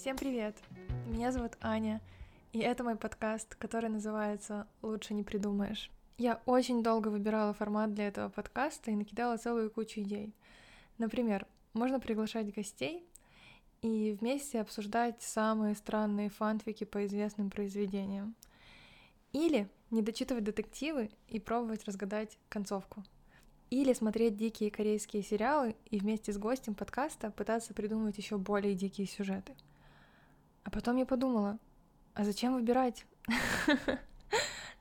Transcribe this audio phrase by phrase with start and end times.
[0.00, 0.56] Всем привет!
[1.08, 2.00] Меня зовут Аня,
[2.54, 5.90] и это мой подкаст, который называется «Лучше не придумаешь».
[6.16, 10.32] Я очень долго выбирала формат для этого подкаста и накидала целую кучу идей.
[10.96, 13.06] Например, можно приглашать гостей
[13.82, 18.34] и вместе обсуждать самые странные фанфики по известным произведениям.
[19.32, 23.04] Или не дочитывать детективы и пробовать разгадать концовку.
[23.68, 29.06] Или смотреть дикие корейские сериалы и вместе с гостем подкаста пытаться придумывать еще более дикие
[29.06, 29.54] сюжеты—
[30.64, 31.58] а потом я подумала,
[32.14, 33.06] а зачем выбирать?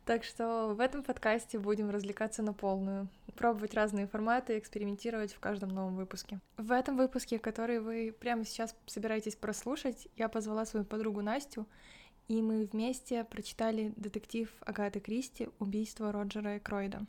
[0.09, 5.69] Так что в этом подкасте будем развлекаться на полную, пробовать разные форматы, экспериментировать в каждом
[5.69, 6.39] новом выпуске.
[6.57, 11.67] В этом выпуске, который вы прямо сейчас собираетесь прослушать, я позвала свою подругу Настю,
[12.27, 17.05] и мы вместе прочитали детектив Агаты Кристи «Убийство Роджера Экройда».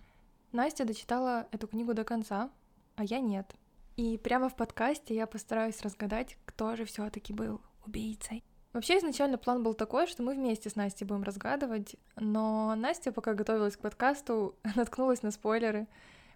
[0.53, 2.51] Настя дочитала эту книгу до конца,
[2.97, 3.55] а я нет.
[3.97, 8.45] И прямо в подкасте я постараюсь разгадать, кто же все таки был убийцей.
[8.73, 13.35] Вообще изначально план был такой, что мы вместе с Настей будем разгадывать, но Настя, пока
[13.35, 15.89] готовилась к подкасту, наткнулась на спойлеры,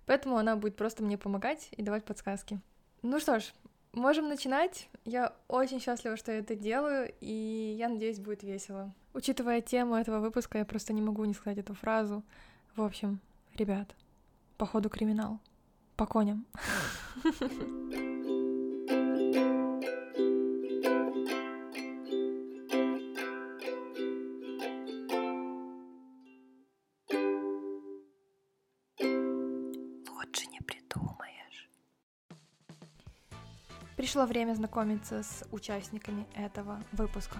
[0.07, 2.61] поэтому она будет просто мне помогать и давать подсказки.
[3.03, 3.53] Ну что ж,
[3.93, 4.89] можем начинать.
[5.05, 8.93] Я очень счастлива, что я это делаю, и я надеюсь, будет весело.
[9.13, 12.25] Учитывая тему этого выпуска, я просто не могу не сказать эту фразу.
[12.75, 13.21] В общем,
[13.55, 13.95] ребят,
[14.57, 15.39] походу криминал.
[15.97, 16.45] По коням.
[34.15, 37.39] Пришло время знакомиться с участниками этого выпуска.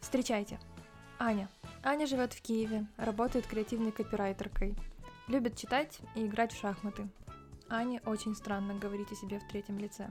[0.00, 0.58] Встречайте.
[1.20, 1.48] Аня.
[1.84, 4.74] Аня живет в Киеве, работает креативной копирайтеркой,
[5.28, 7.08] любит читать и играть в шахматы.
[7.68, 10.08] Ане очень странно говорить о себе в третьем лице.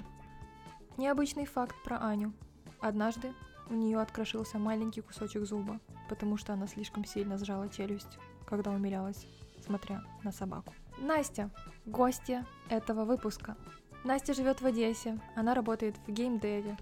[0.95, 2.31] Необычный факт про Аню.
[2.79, 3.33] Однажды
[3.69, 9.27] у нее открошился маленький кусочек зуба, потому что она слишком сильно сжала челюсть, когда умилялась,
[9.65, 10.73] смотря на собаку.
[10.97, 11.49] Настя,
[11.85, 13.57] гостья этого выпуска.
[14.03, 16.77] Настя живет в Одессе, она работает в геймдеве,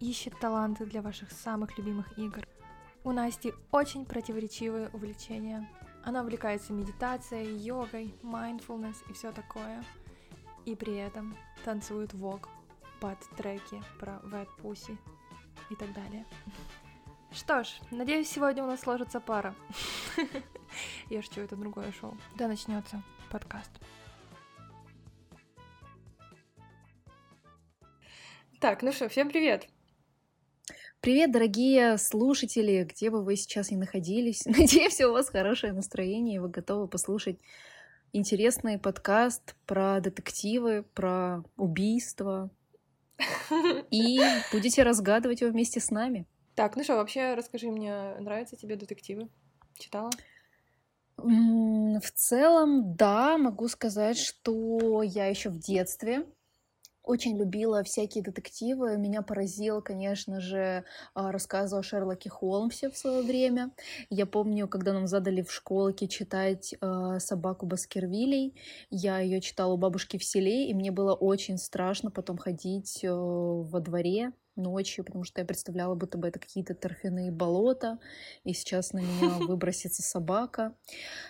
[0.00, 2.46] ищет таланты для ваших самых любимых игр.
[3.04, 5.68] У Насти очень противоречивые увлечения.
[6.02, 9.84] Она увлекается медитацией, йогой, mindfulness и все такое.
[10.64, 11.36] И при этом
[11.66, 12.48] танцует вок
[12.98, 14.96] под треки про wet pussy
[15.68, 16.24] и так далее.
[17.30, 19.54] Что ж, надеюсь, сегодня у нас сложится пара.
[21.10, 22.16] Я шучу, это другое шоу.
[22.36, 23.70] Да начнется подкаст.
[28.60, 29.66] Так, ну что, всем привет!
[31.00, 34.44] Привет, дорогие слушатели, где бы вы сейчас ни находились.
[34.46, 37.38] Надеюсь, у вас хорошее настроение, и вы готовы послушать
[38.12, 42.50] интересный подкаст про детективы, про убийства.
[43.90, 44.18] И
[44.52, 46.26] будете разгадывать его вместе с нами.
[46.54, 49.28] Так, ну что, вообще расскажи мне, нравятся тебе детективы?
[49.78, 50.10] Читала?
[51.16, 56.26] В целом, да, могу сказать, что я еще в детстве
[57.04, 58.96] очень любила всякие детективы.
[58.96, 60.84] Меня поразил, конечно же,
[61.14, 63.70] а, рассказ о Шерлоке Холмсе в свое время.
[64.10, 68.54] Я помню, когда нам задали в школке читать э, «Собаку Баскервилей»,
[68.90, 73.10] я ее читала у бабушки в селе, и мне было очень страшно потом ходить э,
[73.10, 77.98] во дворе ночью, потому что я представляла, будто бы это какие-то торфяные болота,
[78.44, 80.74] и сейчас на меня выбросится собака.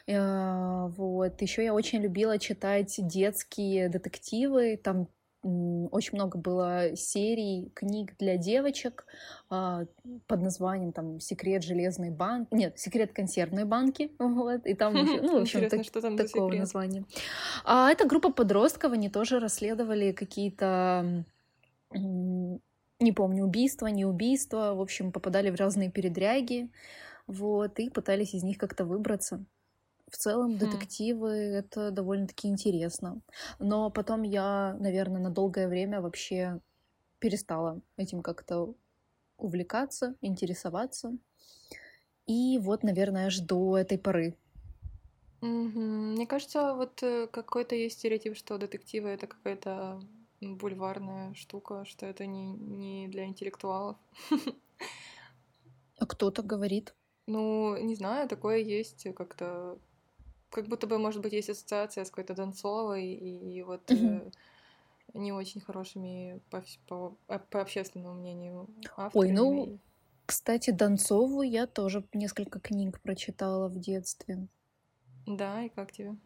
[0.06, 1.40] Э, вот.
[1.42, 5.08] Еще я очень любила читать детские детективы, там
[5.44, 9.06] очень много было серий книг для девочек
[9.50, 9.84] а,
[10.26, 15.42] под названием там «Секрет железной банки», нет, «Секрет консервной банки», вот, и там, ну, в
[15.42, 15.82] общем, так,
[16.16, 17.04] такого названия.
[17.64, 21.24] А эта группа подростков, они тоже расследовали какие-то
[23.00, 26.70] не помню, убийства, не убийства, в общем, попадали в разные передряги,
[27.26, 29.44] вот, и пытались из них как-то выбраться.
[30.14, 30.58] В целом, хм.
[30.58, 33.20] детективы— это довольно-таки интересно.
[33.58, 36.60] Но потом я, наверное, на долгое время вообще
[37.18, 38.74] перестала этим как-то
[39.38, 41.18] увлекаться, интересоваться.
[42.28, 44.36] И вот, наверное, аж до этой поры.
[45.40, 50.00] Мне кажется, вот э, какой-то есть стереотип, что детективы это какая-то
[50.40, 53.96] бульварная штука, что это не, не для интеллектуалов.
[55.96, 56.92] А кто-то говорит.
[57.26, 59.78] Ну, не знаю, такое есть как-то
[60.54, 64.30] как будто бы, может быть, есть ассоциация с какой-то Донцовой и, и вот э,
[65.12, 69.30] не очень хорошими по, по, а, по общественному мнению авторами.
[69.30, 69.78] Ой, ну,
[70.26, 74.46] кстати, Донцову я тоже несколько книг прочитала в детстве.
[75.26, 76.16] Да, и как тебе?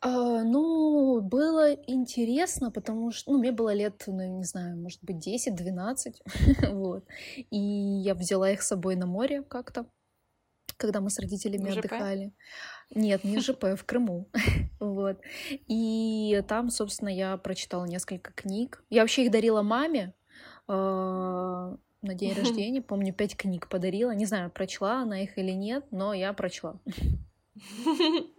[0.00, 5.26] А, ну, было интересно, потому что, ну, мне было лет, ну, не знаю, может быть,
[5.26, 6.14] 10-12,
[6.72, 7.04] вот.
[7.36, 9.86] И я взяла их с собой на море как-то,
[10.76, 11.78] когда мы с родителями ЖП?
[11.78, 12.32] отдыхали.
[12.94, 14.28] Нет, не ЖП, в Крыму,
[14.80, 15.18] вот.
[15.48, 18.82] И там, собственно, я прочитала несколько книг.
[18.88, 20.14] Я вообще их дарила маме
[20.66, 22.80] а, на день рождения.
[22.80, 24.12] Помню, пять книг подарила.
[24.12, 26.80] Не знаю, прочла она их или нет, но я прочла.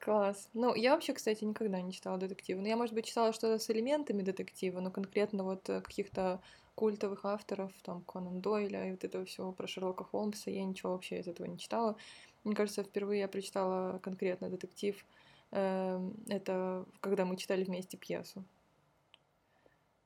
[0.00, 0.48] Класс.
[0.54, 2.62] Ну, я вообще, кстати, никогда не читала детективы.
[2.62, 6.40] Ну, я, может быть, читала что-то с элементами детектива, но конкретно вот э, каких-то
[6.74, 11.20] культовых авторов, там, Конан Дойля и вот этого всего про Шерлока Холмса, я ничего вообще
[11.20, 11.96] из этого не читала.
[12.44, 15.04] Мне кажется, впервые я прочитала конкретно детектив.
[15.52, 18.44] эм, Это когда мы читали вместе пьесу.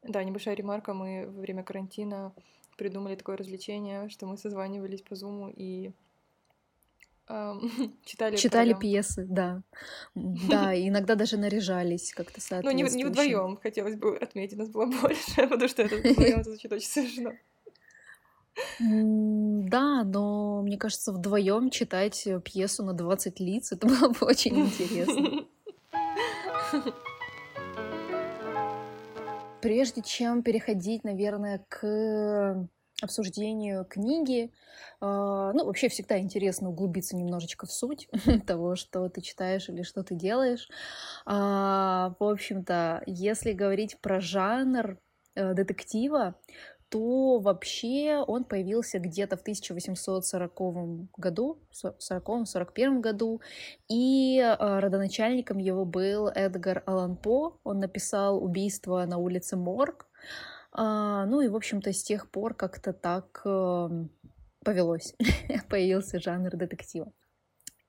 [0.02, 0.92] Да, небольшая ремарка.
[0.94, 2.32] Мы во время карантина
[2.76, 5.92] придумали такое развлечение, что мы созванивались по зуму и
[7.26, 7.60] ам,
[8.04, 8.80] читали Читали вдвоем.
[8.80, 9.62] пьесы, да.
[10.14, 13.08] Да, иногда даже наряжались как-то Ну, не, не соответствующе.
[13.08, 17.32] вдвоем, хотелось бы отметить, нас было больше, потому что это вдвоем звучит очень смешно.
[18.80, 24.26] М, Да, но мне кажется, вдвоем читать э, пьесу на 20 лиц, это было бы
[24.26, 25.44] очень интересно.
[29.60, 32.68] Прежде чем переходить, наверное, к
[33.02, 34.52] обсуждению книги,
[35.00, 38.08] а, ну, вообще всегда интересно углубиться немножечко в суть
[38.46, 40.68] того, что ты читаешь или что ты делаешь.
[41.26, 44.98] А, В общем-то, если говорить про жанр
[45.34, 46.34] э, детектива,
[46.94, 53.40] то вообще он появился где-то в 1840 году, со- 40-41 году,
[53.88, 57.58] и э, родоначальником его был Эдгар Аллан По.
[57.64, 60.06] Он написал «Убийство на улице Морг».
[60.70, 64.10] А, ну и, в общем-то, с тех пор как-то так эм,
[64.64, 65.16] повелось,
[65.68, 67.12] появился жанр детектива.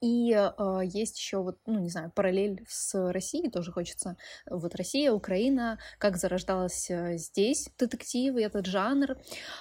[0.06, 4.18] И а, есть еще вот, ну не знаю, параллель с Россией тоже хочется.
[4.48, 9.18] Вот Россия, Украина, как зарождалась э, здесь детективы, этот жанр.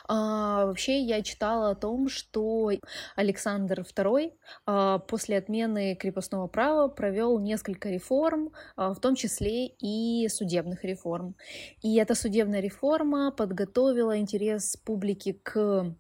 [0.07, 2.71] А, вообще я читала о том, что
[3.17, 4.35] Александр II
[4.67, 11.37] а, после отмены крепостного права провел несколько реформ, а, в том числе и судебных реформ.
[11.81, 15.97] И эта судебная реформа подготовила интерес публики к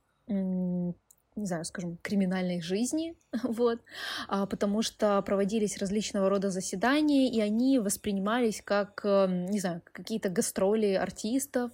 [1.37, 3.81] не знаю, скажем, криминальной жизни, вот,
[4.29, 10.29] а, потому что проводились различного рода заседания, и они воспринимались как, э, не знаю, какие-то
[10.29, 11.73] гастроли артистов,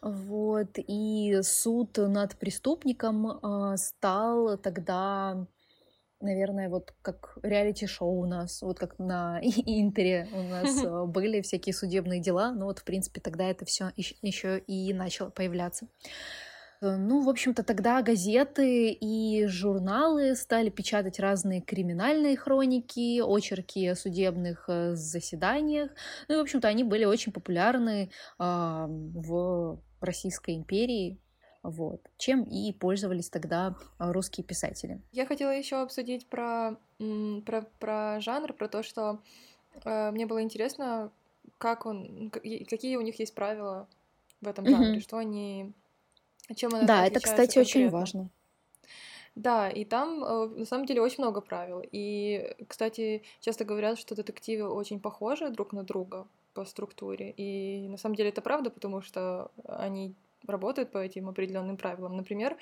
[0.00, 5.46] вот, и суд над преступником а, стал тогда
[6.22, 11.74] наверное, вот как реалити-шоу у нас, вот как на Интере у нас э, были всякие
[11.74, 15.88] судебные дела, ну вот, в принципе, тогда это все еще и начало появляться.
[16.82, 23.94] Э, Ну, в общем-то, тогда газеты и журналы стали печатать разные криминальные хроники, очерки о
[23.94, 25.90] судебных э, заседаниях.
[26.28, 31.18] Ну и, в общем-то, они были очень популярны а, в Российской империи,
[31.62, 35.00] вот, чем и пользовались тогда а, русские писатели.
[35.12, 36.76] Я хотела еще обсудить про,
[37.46, 39.20] про, про жанр, про то, что
[39.84, 41.12] э, мне было интересно,
[41.58, 43.88] как он, какие у них есть правила
[44.40, 45.00] в этом жанре, Мгм.
[45.00, 45.72] что они,
[46.54, 48.30] чем он Да, это, кстати, очень важно.
[49.34, 51.82] Да, и там э, на самом деле очень много правил.
[51.90, 57.30] И, кстати, часто говорят, что детективы очень похожи друг на друга по структуре.
[57.38, 60.14] И на самом деле это правда, потому что они
[60.46, 62.16] работают по этим определенным правилам.
[62.16, 62.58] Например,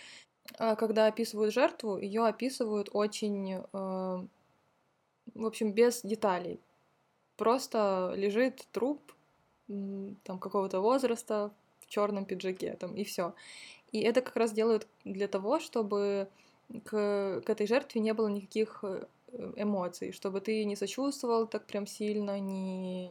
[0.59, 6.61] э, когда описывают жертву, ее описывают очень, э, в общем, без деталей.
[7.37, 9.01] Просто лежит труп
[10.25, 13.35] там какого-то возраста в черном пиджаке, там и все.
[13.93, 16.29] И это как раз делают для того, чтобы
[16.85, 19.05] к, к этой жертве не было никаких э,
[19.57, 23.11] эмоций, чтобы ты не сочувствовал так прям сильно, не,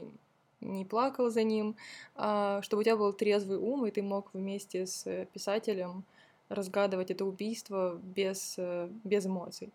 [0.61, 1.75] не плакал за ним,
[2.15, 6.03] а чтобы у тебя был трезвый ум, и ты мог вместе с э, писателем
[6.47, 9.71] разгадывать это убийство без, э, без эмоций.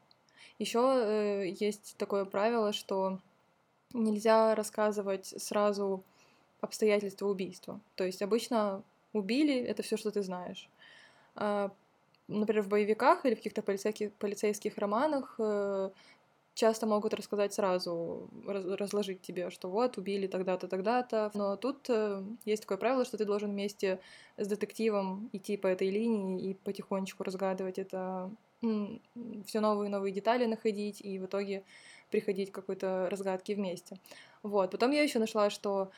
[0.59, 3.19] Еще есть такое правило, что
[3.93, 6.05] нельзя рассказывать сразу
[6.61, 7.81] обстоятельства убийства.
[7.97, 8.83] То есть обычно
[9.13, 10.69] убили это все, что ты знаешь.
[11.37, 11.71] А,
[12.29, 15.91] Например, в боевиках или в каких-то полицейских, полицейских романах э,
[16.55, 21.31] часто могут рассказать сразу, раз- разложить тебе, что вот, убили тогда-то, тогда-то.
[21.35, 24.01] Но тут э, есть такое правило, что ты должен вместе
[24.39, 28.31] с детективом идти по этой линии и потихонечку разгадывать это,
[28.63, 31.63] все новые и новые детали находить и в итоге
[32.11, 33.99] приходить к какой-то разгадке вместе.
[34.43, 34.71] Вот.
[34.71, 35.91] Потом я еще нашла, что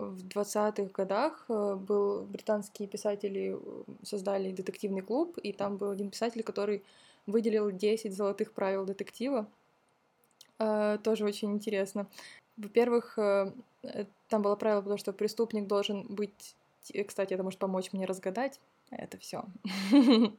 [0.00, 6.10] в 20-х годах э, был британские писатели э, создали детективный клуб, и там был один
[6.10, 6.82] писатель, который
[7.26, 9.46] выделил 10 золотых правил детектива.
[10.58, 12.06] Э, Тоже очень интересно.
[12.56, 16.54] Во-первых, там было правило, потому что преступник должен быть...
[17.06, 19.44] Кстати, это может помочь мне разгадать это все.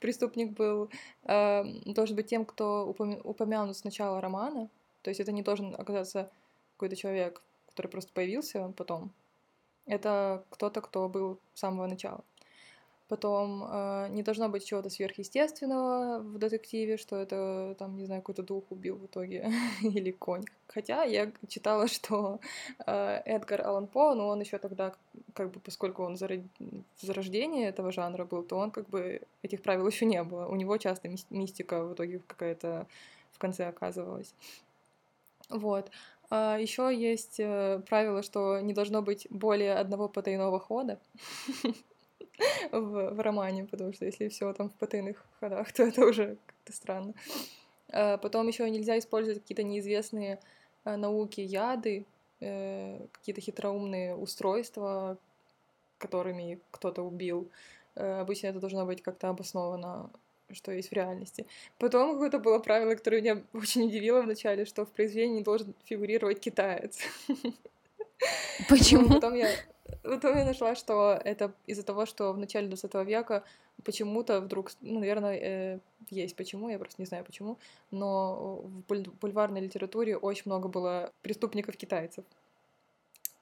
[0.00, 0.90] Преступник был
[1.22, 4.68] должен быть тем, кто упомя- упомянут с начала романа.
[5.02, 6.30] То есть это не должен оказаться
[6.76, 7.42] какой-то человек,
[7.72, 9.10] который просто появился потом.
[9.86, 12.22] Это кто-то, кто был с самого начала.
[13.12, 18.42] Потом э, не должно быть чего-то сверхъестественного в детективе, что это там, не знаю, какой-то
[18.42, 19.52] дух убил в итоге
[19.82, 20.44] или конь.
[20.66, 22.40] Хотя я читала, что
[22.86, 24.94] э, Эдгар Аллан По, ну он еще тогда,
[25.34, 30.06] как бы, поскольку он зарождение этого жанра был, то он как бы этих правил еще
[30.06, 30.46] не было.
[30.46, 32.86] У него часто мистика в итоге какая-то
[33.32, 34.34] в конце оказывалась.
[35.50, 35.90] Вот.
[36.34, 40.98] А еще есть э, правило, что не должно быть более одного потайного хода.
[42.72, 47.12] в, романе, потому что если все там в потайных ходах, то это уже как-то странно.
[47.92, 50.40] А потом еще нельзя использовать какие-то неизвестные
[50.84, 52.06] а, науки, яды,
[52.40, 55.18] э, какие-то хитроумные устройства,
[55.98, 57.50] которыми кто-то убил.
[57.94, 60.08] Э, обычно это должно быть как-то обосновано
[60.54, 61.46] что есть в реальности.
[61.78, 66.98] Потом какое-то было правило, которое меня очень удивило вначале, что в произведении должен фигурировать китаец.
[68.68, 69.08] Почему?
[69.08, 69.48] потом я
[70.02, 73.44] Потом я нашла, что это из-за того, что в начале 20 века
[73.84, 75.78] почему-то вдруг, ну, наверное, э,
[76.10, 77.58] есть почему, я просто не знаю почему,
[77.90, 82.24] но в бульварной литературе очень много было преступников-китайцев.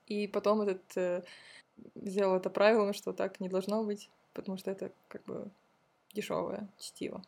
[0.06, 1.22] И потом этот э,
[1.94, 5.50] сделал это правилом, что так не должно быть, потому что это как бы
[6.12, 7.22] дешевое чтиво.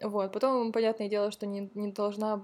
[0.00, 0.32] Вот.
[0.32, 2.42] Потом, понятное дело, что не, не должна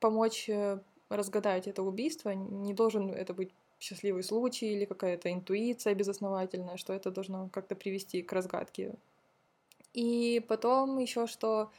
[0.00, 6.76] помочь э, разгадать это убийство, не должен это быть счастливый случай или какая-то интуиция безосновательная,
[6.76, 8.94] что это должно как-то привести к разгадке.
[9.92, 11.70] И потом еще что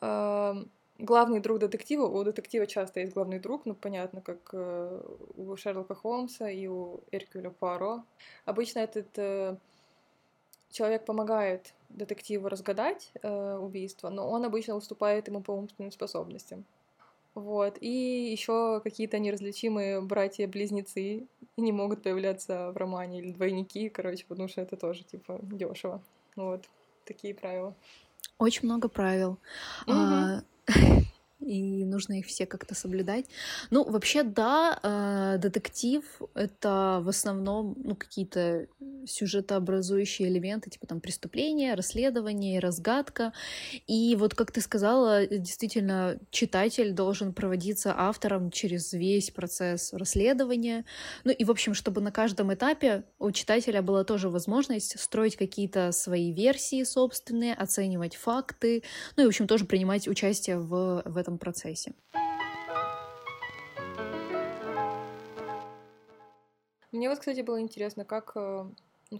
[0.00, 0.64] э,
[0.98, 5.02] главный друг детектива, у детектива часто есть главный друг, ну понятно, как э,
[5.36, 8.04] у Шерлока Холмса и у Эркюля Пуаро.
[8.44, 9.56] Обычно этот э,
[10.72, 16.64] человек помогает детективу разгадать э, убийство, но он обычно уступает ему по умственным способностям.
[17.34, 17.78] Вот.
[17.80, 21.26] И еще какие-то неразличимые братья-близнецы
[21.56, 26.02] не могут появляться в романе или двойники, короче, потому что это тоже типа дешево.
[26.36, 26.64] Вот
[27.04, 27.74] такие правила.
[28.38, 29.38] Очень много правил.
[29.86, 29.92] Угу.
[29.94, 30.42] А,
[31.42, 33.26] и нужно их все как-то соблюдать.
[33.70, 38.66] Ну, вообще, да, э, детектив— это в основном ну, какие-то
[39.06, 43.32] сюжетообразующие элементы, типа там преступления, расследование, разгадка.
[43.86, 50.84] И вот, как ты сказала, действительно, читатель должен проводиться автором через весь процесс расследования.
[51.24, 55.92] Ну и, в общем, чтобы на каждом этапе у читателя была тоже возможность строить какие-то
[55.92, 58.82] свои версии собственные, оценивать факты,
[59.16, 61.92] ну и, в общем, тоже принимать участие в, в этом этом процессе.
[66.92, 68.66] Мне вот, кстати, было интересно, как, э,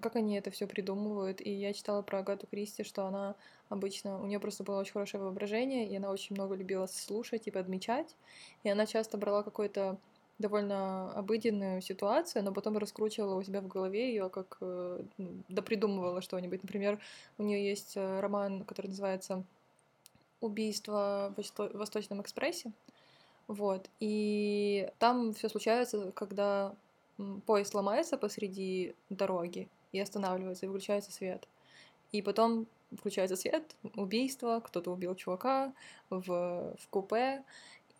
[0.00, 1.40] как они это все придумывают.
[1.40, 3.35] И я читала про Агату Кристи, что она
[3.71, 7.50] обычно, у нее просто было очень хорошее воображение, и она очень много любила слушать и
[7.50, 8.14] подмечать.
[8.62, 9.97] И она часто брала какой-то
[10.38, 15.02] довольно обыденную ситуацию, но потом раскручивала у себя в голове ее, как э,
[15.49, 16.62] допридумывала что-нибудь.
[16.62, 16.99] Например,
[17.38, 19.45] у нее есть э, роман, который называется
[20.42, 22.72] убийство в Восточном экспрессе.
[23.49, 23.88] Вот.
[24.00, 26.75] И там все случается, когда
[27.46, 31.46] поезд ломается посреди дороги и останавливается, и выключается свет.
[32.12, 32.66] И потом
[32.99, 35.72] включается свет, убийство, кто-то убил чувака
[36.11, 37.42] в, в купе.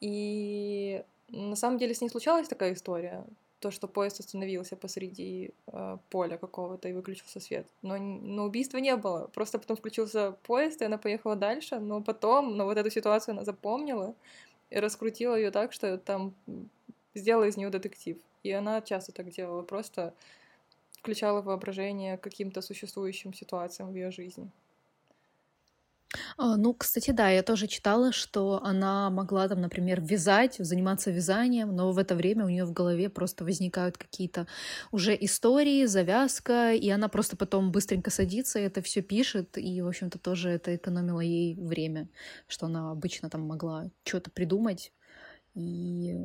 [0.01, 3.25] И на самом деле с ней случалась такая история
[3.63, 7.67] то, что поезд остановился посреди э, поля какого-то и выключился свет.
[7.83, 9.29] Но, но убийства не было.
[9.29, 13.45] Просто потом включился поезд, и она поехала дальше, но потом, но вот эту ситуацию она
[13.45, 14.15] запомнила
[14.71, 16.35] и раскрутила ее так, что там
[17.15, 18.19] сделала из нее детектив.
[18.43, 20.13] И она часто так делала, просто
[20.99, 24.51] включала воображение каким-то существующим ситуациям в ее жизни.
[26.37, 31.75] А, ну, кстати, да, я тоже читала, что она могла там, например, вязать, заниматься вязанием,
[31.75, 34.47] но в это время у нее в голове просто возникают какие-то
[34.91, 40.19] уже истории, завязка, и она просто потом быстренько садится это все пишет, и, в общем-то,
[40.19, 42.09] тоже это экономило ей время,
[42.47, 44.93] что она обычно там могла что-то придумать
[45.55, 46.17] и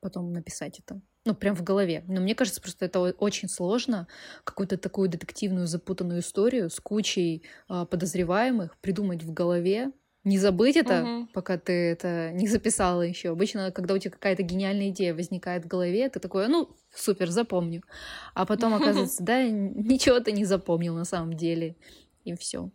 [0.00, 2.04] потом написать это ну, прям в голове.
[2.06, 4.06] Но мне кажется, просто это очень сложно,
[4.44, 9.92] какую-то такую детективную запутанную историю с кучей а, подозреваемых придумать в голове,
[10.26, 11.28] не забыть это, угу.
[11.32, 13.30] пока ты это не записала еще.
[13.30, 17.82] Обычно, когда у тебя какая-то гениальная идея возникает в голове, ты такой, ну, супер, запомню.
[18.34, 21.76] А потом оказывается, да, ничего ты не запомнил на самом деле.
[22.24, 22.70] И все.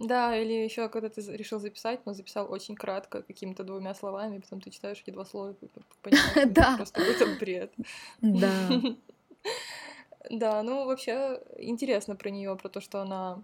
[0.00, 4.40] Да, или еще когда ты решил записать, но записал очень кратко, какими-то двумя словами, и
[4.40, 5.54] потом ты читаешь эти два слова и
[6.02, 6.76] понимаешь, да.
[6.76, 7.72] просто какой-то бред.
[8.20, 8.68] Да.
[10.28, 13.42] Да, ну вообще интересно про нее, про то, что она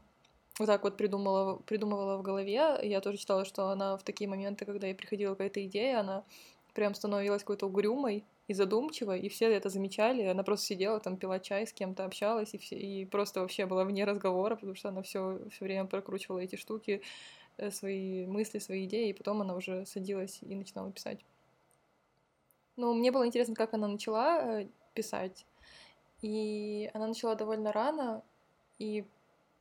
[0.58, 2.78] вот так вот придумала, придумывала в голове.
[2.82, 6.22] Я тоже читала, что она в такие моменты, когда ей приходила какая-то идея, она
[6.74, 10.22] прям становилась какой-то угрюмой и задумчивой, и все это замечали.
[10.22, 13.84] Она просто сидела там, пила чай, с кем-то общалась, и, все, и просто вообще была
[13.84, 17.02] вне разговора, потому что она все все время прокручивала эти штуки,
[17.56, 21.24] э, свои мысли, свои идеи, и потом она уже садилась и начинала писать.
[22.76, 25.46] Ну, мне было интересно, как она начала э, писать.
[26.22, 28.22] И она начала довольно рано,
[28.78, 29.04] и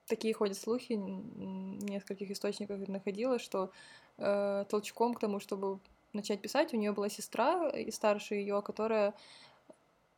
[0.08, 3.72] такие ходят слухи, в нескольких источниках находила, что
[4.18, 5.80] э, толчком к тому, чтобы
[6.16, 9.14] начать писать, у нее была сестра и старше ее, которая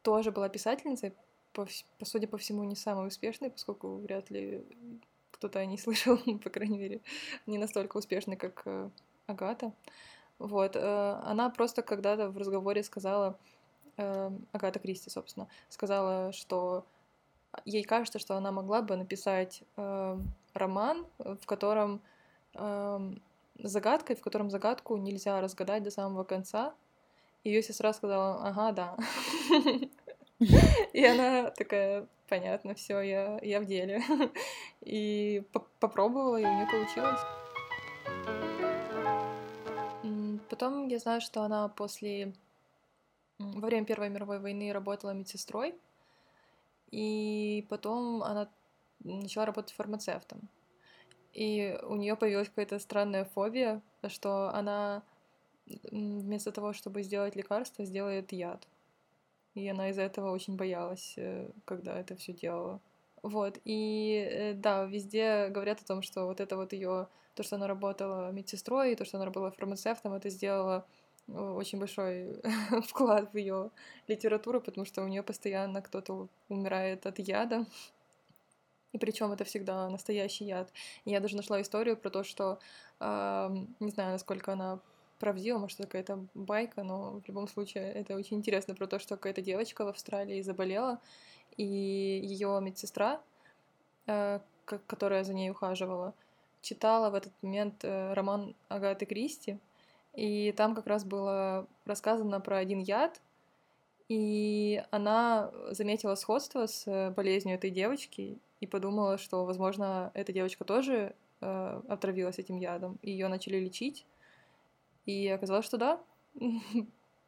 [0.01, 1.13] тоже была писательницей,
[1.53, 1.67] по,
[1.99, 4.63] по судя по всему, не самой успешной, поскольку вряд ли
[5.31, 7.01] кто-то о ней слышал, по крайней мере,
[7.45, 8.89] не настолько успешной, как э,
[9.25, 9.73] Агата.
[10.39, 13.37] Вот, э, она просто когда-то в разговоре сказала,
[13.97, 16.85] э, Агата Кристи, собственно, сказала, что
[17.65, 19.63] ей кажется, что она могла бы написать
[20.53, 22.01] роман, в котором
[22.53, 23.15] э,
[23.59, 26.73] загадкой, в котором загадку нельзя разгадать до самого конца.
[27.43, 28.97] Ее сестра сказала, ага, да.
[30.93, 34.01] И она такая, понятно, все, я, я в деле.
[34.81, 35.43] И
[35.79, 37.21] попробовала, и у нее получилось.
[40.49, 42.33] Потом я знаю, что она после...
[43.39, 45.75] Во время Первой мировой войны работала медсестрой,
[46.89, 48.49] и потом она
[48.99, 50.49] начала работать фармацевтом.
[51.37, 55.03] И у нее появилась какая-то странная фобия, что она
[55.91, 58.67] вместо того, чтобы сделать лекарство, сделает яд.
[59.53, 62.81] И она из-за этого очень боялась, э, когда это все делала.
[63.21, 67.57] Вот, и э, да, везде говорят о том, что вот это вот ее, то, что
[67.57, 70.87] она работала медсестрой, и то, что она работала фармацевтом, это сделало
[71.27, 72.41] очень большой
[72.87, 73.69] вклад в ее
[74.07, 77.67] литературу, потому что у нее постоянно кто-то умирает от яда.
[78.97, 80.73] И причем это всегда настоящий яд.
[81.05, 82.57] Я даже нашла историю про то, что
[82.99, 84.79] э, не знаю, насколько она
[85.19, 89.43] правдива, может, какая-то байка, но в любом случае это очень интересно про то, что какая-то
[89.43, 90.99] девочка в Австралии заболела,
[91.57, 93.21] и ее медсестра,
[94.07, 96.15] э, которая за ней ухаживала,
[96.63, 99.59] читала в этот момент э, роман Агаты Кристи,
[100.15, 103.21] и там как раз было рассказано про один яд,
[104.09, 111.15] и она заметила сходство с болезнью этой девочки и подумала, что, возможно, эта девочка тоже
[111.41, 114.05] э, отравилась этим ядом, и ее начали лечить.
[115.05, 116.01] И оказалось, что да.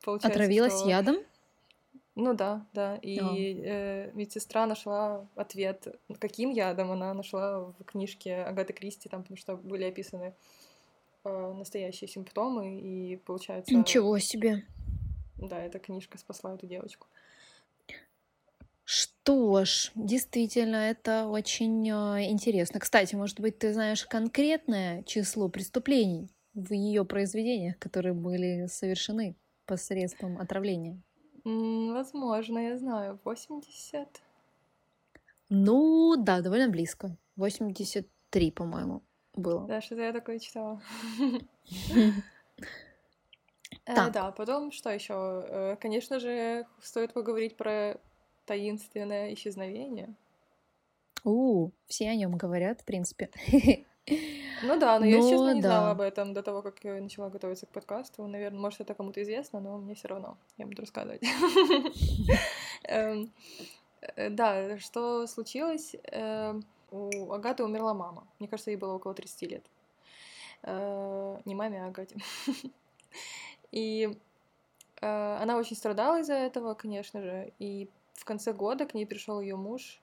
[0.04, 0.90] Получается, Отравилась что...
[0.90, 1.18] ядом?
[2.16, 2.98] Ну да, да.
[2.98, 5.88] И э, медсестра нашла ответ,
[6.20, 10.36] каким ядом она нашла в книжке Агаты Кристи, там, потому что были описаны
[11.24, 13.74] э, настоящие симптомы, и получается...
[13.74, 14.66] Ничего себе!
[15.38, 17.08] Да, эта книжка спасла эту девочку.
[19.30, 22.80] Что ж, действительно, это очень э, интересно.
[22.80, 29.36] Кстати, может быть, ты знаешь конкретное число преступлений в ее произведениях, которые были совершены
[29.68, 31.00] посредством отравления?
[31.46, 33.20] Возможно, я знаю.
[33.24, 34.08] 80?
[35.50, 37.16] Ну, да, довольно близко.
[37.36, 39.04] 83, по-моему
[39.36, 39.68] было.
[39.68, 40.82] Да, что-то я такое читала.
[43.86, 45.14] Э, да, потом что еще?
[45.14, 48.00] Э, конечно же, стоит поговорить про
[48.50, 50.10] таинственное исчезновение.
[51.24, 53.30] У, все о нем говорят, в принципе.
[54.64, 57.68] Ну да, но, я, честно, не знала об этом до того, как я начала готовиться
[57.68, 58.26] к подкасту.
[58.26, 60.36] Наверное, может, это кому-то известно, но мне все равно.
[60.58, 61.22] Я буду рассказывать.
[62.86, 63.32] Эм,
[64.02, 65.96] э, да, что случилось?
[66.12, 68.28] Эм, у Агаты умерла мама.
[68.40, 69.66] Мне кажется, ей было около 30 лет.
[70.64, 72.18] Э, не маме, а Агате.
[73.72, 74.18] И
[75.02, 77.54] э, она очень страдала из-за этого, конечно же.
[77.60, 77.88] И
[78.20, 80.02] в конце года к ней пришел ее муж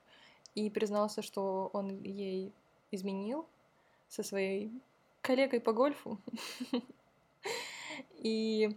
[0.55, 2.51] и признался, что он ей
[2.91, 3.45] изменил
[4.09, 4.71] со своей
[5.21, 6.19] коллегой по гольфу.
[8.13, 8.75] И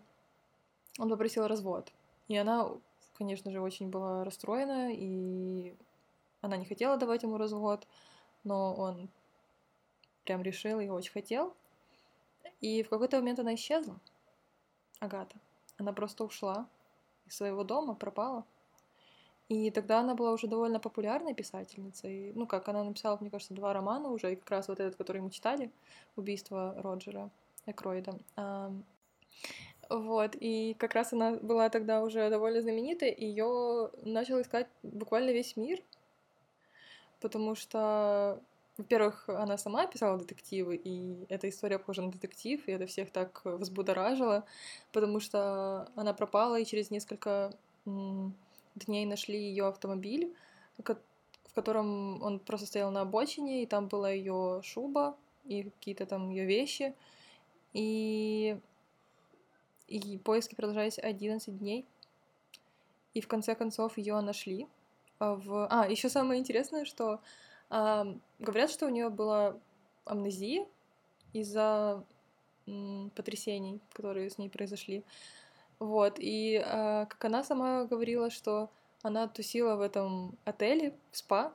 [0.99, 1.93] он попросил развод.
[2.29, 2.71] И она,
[3.15, 5.75] конечно же, очень была расстроена и
[6.43, 7.87] она не хотела давать ему развод,
[8.45, 9.09] но он
[10.25, 11.55] прям решил и очень хотел.
[12.61, 13.99] И в какой-то момент она исчезла,
[14.99, 15.37] Агата.
[15.79, 16.69] Она просто ушла
[17.27, 18.45] из своего дома, пропала.
[19.51, 22.33] И тогда она была уже довольно популярной писательницей.
[22.37, 25.21] Ну, как она написала, мне кажется, два романа уже, и как раз вот этот, который
[25.21, 25.73] мы читали,
[26.15, 27.31] «Убийство Роджера
[27.67, 28.17] Экройда».
[29.89, 35.57] Вот, и как раз она была тогда уже довольно знаменитой, ее начал искать буквально весь
[35.57, 35.83] мир,
[37.21, 38.41] потому что
[38.79, 43.41] во-первых, она сама писала детективы, и эта история похожа на детектив, и это всех так
[43.45, 44.45] взбудоражило,
[44.93, 47.53] потому что она пропала, и через несколько
[48.75, 50.35] дней нашли ее автомобиль,
[50.79, 56.31] в котором он просто стоял на обочине, и там была ее шуба и какие-то там
[56.31, 56.95] ее вещи.
[57.73, 58.59] И,
[59.89, 61.87] и поиски продолжались 11 дней.
[63.15, 64.69] И в конце концов ее нашли.
[65.19, 65.67] А в...
[65.69, 67.21] А, еще самое интересное, что
[67.69, 68.07] а,
[68.39, 69.57] говорят, что у нее была
[70.05, 70.67] амнезия
[71.33, 72.05] из-за
[73.17, 75.05] потрясений, которые с ней произошли.
[75.81, 78.71] Вот, и а, как она сама говорила, что
[79.03, 81.55] она тусила в этом отеле, в спа,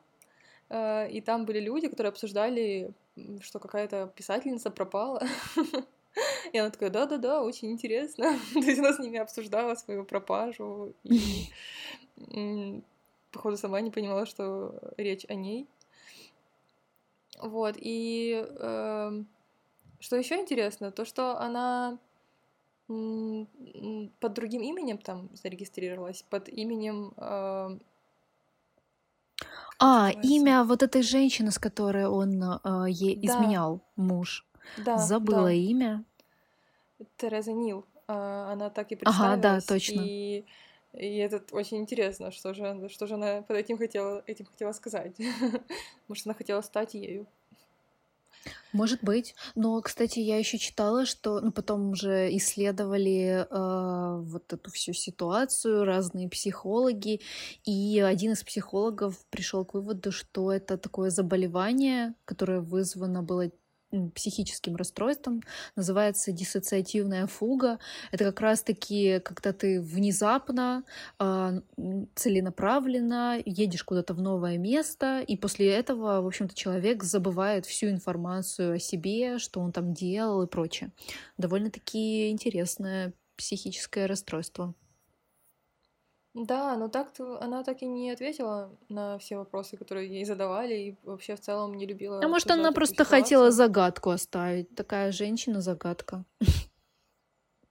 [0.69, 2.91] а, и там были люди, которые обсуждали,
[3.41, 5.21] что какая-то писательница пропала.
[6.53, 8.39] И она такая, да-да-да, очень интересно.
[8.53, 10.93] То есть она с ними обсуждала свою пропажу.
[11.03, 11.51] И,
[13.31, 15.67] походу, сама не понимала, что речь о ней.
[17.41, 19.23] Вот, и э,
[19.99, 21.99] что еще интересно, то, что она
[22.87, 27.13] под другим именем там зарегистрировалась, под именем...
[27.17, 27.77] Э,
[29.79, 33.27] а, имя вот этой женщины, с которой он э, ей да.
[33.27, 34.45] изменял муж.
[34.77, 35.51] Да, Забыла да.
[35.51, 36.03] имя.
[37.17, 37.85] Тереза Нил.
[38.07, 39.33] Э, она так и представилась.
[39.33, 40.01] Ага, да, точно.
[40.01, 40.45] И
[40.97, 45.13] и это очень интересно, что же, что же она под этим хотела, этим хотела сказать.
[46.07, 47.27] Может, она хотела стать ею.
[48.71, 49.35] Может быть.
[49.55, 55.85] Но, кстати, я еще читала, что ну, потом уже исследовали э, вот эту всю ситуацию
[55.85, 57.21] разные психологи,
[57.63, 63.49] и один из психологов пришел к выводу, что это такое заболевание, которое вызвано было
[64.13, 65.41] психическим расстройством,
[65.75, 67.79] называется диссоциативная фуга.
[68.11, 70.83] Это как раз-таки, когда ты внезапно,
[71.19, 71.61] э,
[72.15, 78.75] целенаправленно едешь куда-то в новое место, и после этого, в общем-то, человек забывает всю информацию
[78.75, 80.91] о себе, что он там делал и прочее.
[81.37, 84.73] Довольно-таки интересное психическое расстройство.
[86.35, 90.95] Да, но так она так и не ответила на все вопросы, которые ей задавали, и
[91.03, 92.21] вообще в целом не любила.
[92.21, 93.23] А может, она просто ситуацию.
[93.23, 94.75] хотела загадку оставить.
[94.75, 96.23] Такая женщина-загадка.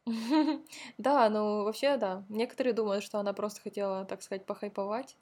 [0.99, 2.25] Да, ну вообще да.
[2.29, 5.17] Некоторые думают, что она просто хотела, так сказать, похайповать,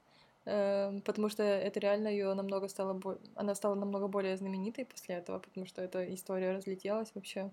[0.45, 3.01] эм, потому что это реально ее намного стало...
[3.37, 7.53] Она стала намного более знаменитой после этого, потому что эта история разлетелась вообще.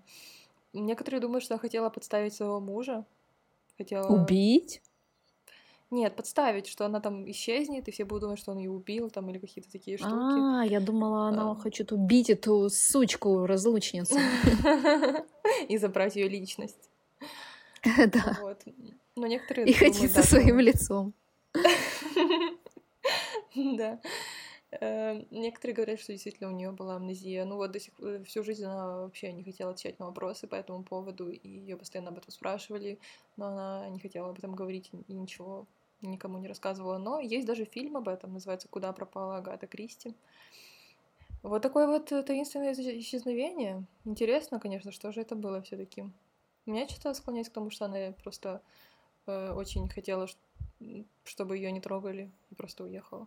[0.72, 3.04] Некоторые думают, что она хотела подставить своего мужа.
[3.78, 4.08] Хотела...
[4.08, 4.82] Убить?
[5.90, 9.28] Нет, подставить, что она там исчезнет, и все будут думать, что он ее убил, там,
[9.28, 10.12] или какие-то такие штуки.
[10.12, 11.54] А, я думала, она а...
[11.56, 14.16] хочет убить эту сучку, разлучницу.
[15.68, 16.90] И забрать ее личность.
[18.12, 18.36] Да.
[18.40, 18.62] Вот.
[19.16, 19.66] Но некоторые...
[19.66, 21.12] И ходить со своим лицом.
[23.56, 24.00] Да.
[24.70, 27.44] Э, некоторые говорят, что действительно у нее была амнезия.
[27.44, 30.54] Ну вот до сих э, всю жизнь она вообще не хотела отвечать на вопросы по
[30.54, 33.00] этому поводу, и ее постоянно об этом спрашивали,
[33.36, 35.66] но она не хотела об этом говорить и ничего
[36.02, 36.98] никому не рассказывала.
[36.98, 40.14] Но есть даже фильм об этом, называется «Куда пропала Агата Кристи».
[41.42, 43.84] Вот такое вот таинственное исчезновение.
[44.04, 46.04] Интересно, конечно, что же это было все таки
[46.66, 48.60] Меня что-то склоняется к тому, что она просто
[49.26, 50.28] э, очень хотела,
[51.24, 53.26] чтобы ее не трогали, и просто уехала.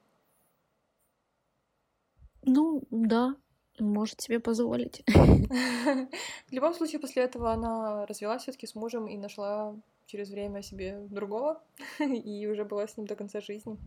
[2.44, 3.36] Ну, да,
[3.80, 5.04] может себе позволить.
[5.08, 9.76] В любом случае, после этого она развелась все таки с мужем и нашла
[10.14, 11.64] через время себе другого,
[12.00, 13.80] и уже была с ним до конца жизни.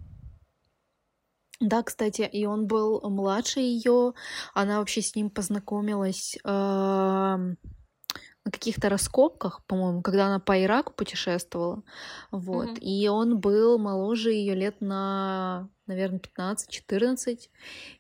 [1.61, 4.13] Да, кстати, и он был младше ее.
[4.53, 7.57] Она вообще с ним познакомилась э, на
[8.51, 11.83] каких-то раскопках, по-моему, когда она по Ираку путешествовала.
[12.31, 12.69] Вот.
[12.69, 12.81] Mm-hmm.
[12.81, 17.49] И он был моложе ее лет на наверное, 15-14.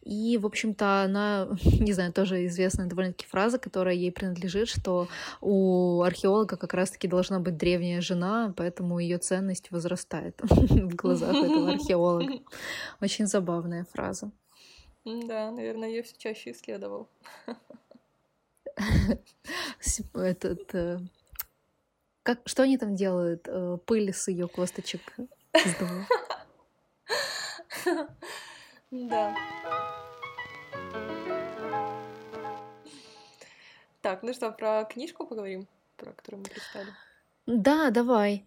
[0.03, 5.09] И, в общем-то, она, не знаю, тоже известная довольно-таки фраза, которая ей принадлежит, что
[5.41, 11.73] у археолога как раз-таки должна быть древняя жена, поэтому ее ценность возрастает в глазах этого
[11.73, 12.33] археолога.
[13.01, 14.31] Очень забавная фраза.
[15.05, 17.09] Да, наверное, ее все чаще исследовал.
[20.15, 20.75] Этот...
[20.75, 21.01] Э,
[22.23, 23.47] как, что они там делают?
[23.49, 25.01] Э, пыль с ее косточек.
[28.91, 29.35] Да.
[34.01, 36.93] Так, ну что, про книжку поговорим, про которую мы прочитали?
[37.47, 38.47] Да, давай.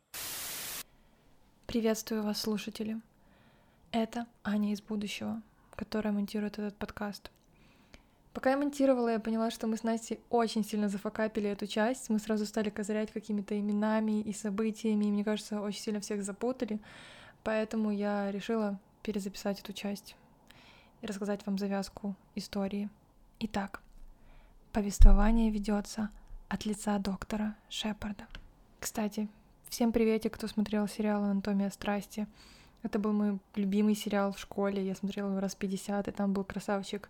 [1.68, 3.02] Приветствую вас, слушатели.
[3.92, 5.42] Это Аня из будущего,
[5.76, 7.32] которая монтирует этот подкаст.
[8.34, 12.10] Пока я монтировала, я поняла, что мы с Настей очень сильно зафакапили эту часть.
[12.10, 16.80] Мы сразу стали козырять какими-то именами и событиями, и, мне кажется, очень сильно всех запутали.
[17.44, 20.16] Поэтому я решила перезаписать эту часть.
[21.02, 22.90] и рассказать вам завязку истории.
[23.40, 23.82] Итак,
[24.74, 26.10] повествование ведется
[26.50, 28.28] от лица доктора Шепарда.
[28.82, 29.30] Кстати,
[29.70, 32.28] всем приветик, кто смотрел сериал «Анатомия страсти».
[32.84, 36.44] Это был мой любимый сериал в школе, я смотрела его раз 50, и там был
[36.44, 37.10] красавчик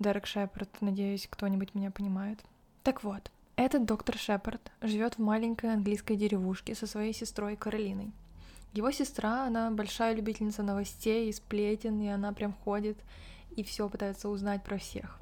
[0.00, 0.70] Дерек Шепард.
[0.80, 2.40] Надеюсь, кто-нибудь меня понимает.
[2.82, 8.10] Так вот, этот доктор Шепард живет в маленькой английской деревушке со своей сестрой Каролиной.
[8.72, 12.96] Его сестра, она большая любительница новостей и сплетен, и она прям ходит
[13.54, 15.18] и все пытается узнать про всех.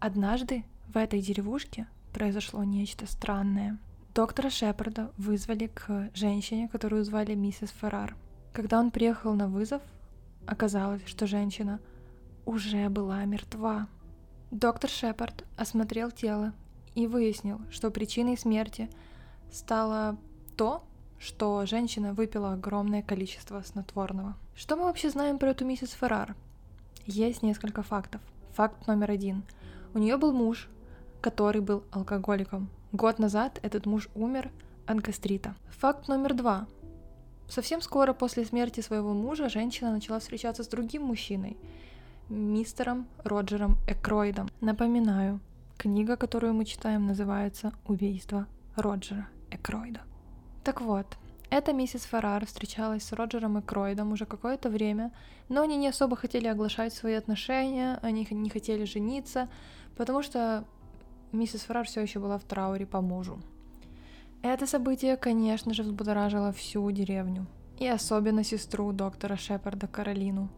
[0.00, 3.78] Однажды в этой деревушке произошло нечто странное.
[4.14, 8.16] Доктора Шепарда вызвали к женщине, которую звали миссис Феррар.
[8.52, 9.82] Когда он приехал на вызов,
[10.46, 11.80] оказалось, что женщина
[12.44, 13.88] уже была мертва.
[14.50, 16.52] Доктор Шепард осмотрел тело
[16.94, 18.90] и выяснил, что причиной смерти
[19.50, 20.18] стало
[20.56, 20.84] то,
[21.18, 24.36] что женщина выпила огромное количество снотворного.
[24.54, 26.34] Что мы вообще знаем про эту миссис Феррар?
[27.06, 28.20] Есть несколько фактов.
[28.54, 29.44] Факт номер один.
[29.94, 30.68] У нее был муж,
[31.20, 32.68] который был алкоголиком.
[32.92, 34.50] Год назад этот муж умер
[34.86, 35.54] от гастрита.
[35.78, 36.66] Факт номер два.
[37.48, 41.56] Совсем скоро после смерти своего мужа женщина начала встречаться с другим мужчиной,
[42.32, 44.48] мистером Роджером Экроидом.
[44.60, 45.40] Напоминаю,
[45.76, 50.00] книга, которую мы читаем, называется «Убийство Роджера Экроида».
[50.64, 51.06] Так вот,
[51.50, 55.12] эта миссис Феррар встречалась с Роджером и Кроидом уже какое-то время,
[55.48, 59.48] но они не особо хотели оглашать свои отношения, они не хотели жениться,
[59.96, 60.64] потому что
[61.32, 63.38] миссис Феррар все еще была в трауре по мужу.
[64.42, 67.46] Это событие, конечно же, взбудоражило всю деревню,
[67.78, 70.48] и особенно сестру доктора Шепарда Каролину.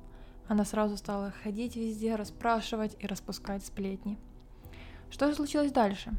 [0.48, 4.18] Она сразу стала ходить везде, расспрашивать и распускать сплетни.
[5.10, 6.12] Что же случилось дальше?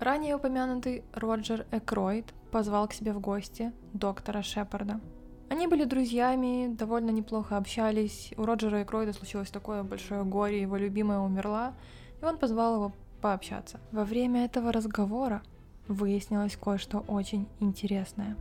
[0.00, 5.00] Ранее упомянутый Роджер Экроид позвал к себе в гости доктора Шепарда.
[5.48, 8.32] Они были друзьями, довольно неплохо общались.
[8.36, 11.74] У Роджера Экроида случилось такое большое горе, его любимая умерла,
[12.20, 13.78] и он позвал его пообщаться.
[13.92, 15.42] Во время этого разговора
[15.88, 18.36] выяснилось кое-что очень интересное.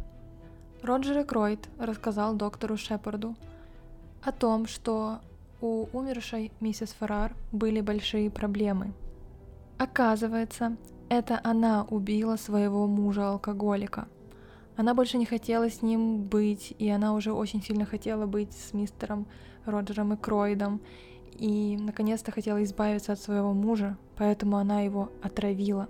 [0.81, 3.35] Роджер Экроид рассказал доктору Шепарду
[4.23, 5.19] о том, что
[5.61, 8.93] у умершей миссис Феррар были большие проблемы.
[9.77, 10.77] Оказывается,
[11.09, 14.07] это она убила своего мужа-алкоголика.
[14.77, 18.73] Она больше не хотела с ним быть, и она уже очень сильно хотела быть с
[18.73, 19.27] мистером
[19.65, 20.81] Роджером и Кроидом,
[21.33, 25.89] и наконец-то хотела избавиться от своего мужа, поэтому она его отравила.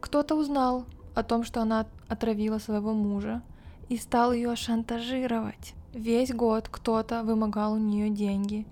[0.00, 3.42] Кто-то узнал о том, что она отравила своего мужа,
[3.88, 5.74] и стал ее шантажировать.
[5.94, 8.66] Весь год кто-то вымогал у нее деньги,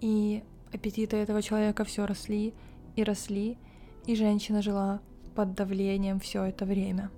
[0.00, 0.42] и
[0.72, 2.54] аппетиты этого человека все росли
[2.96, 3.58] и росли,
[4.06, 5.00] и женщина жила
[5.34, 7.10] под давлением все это время.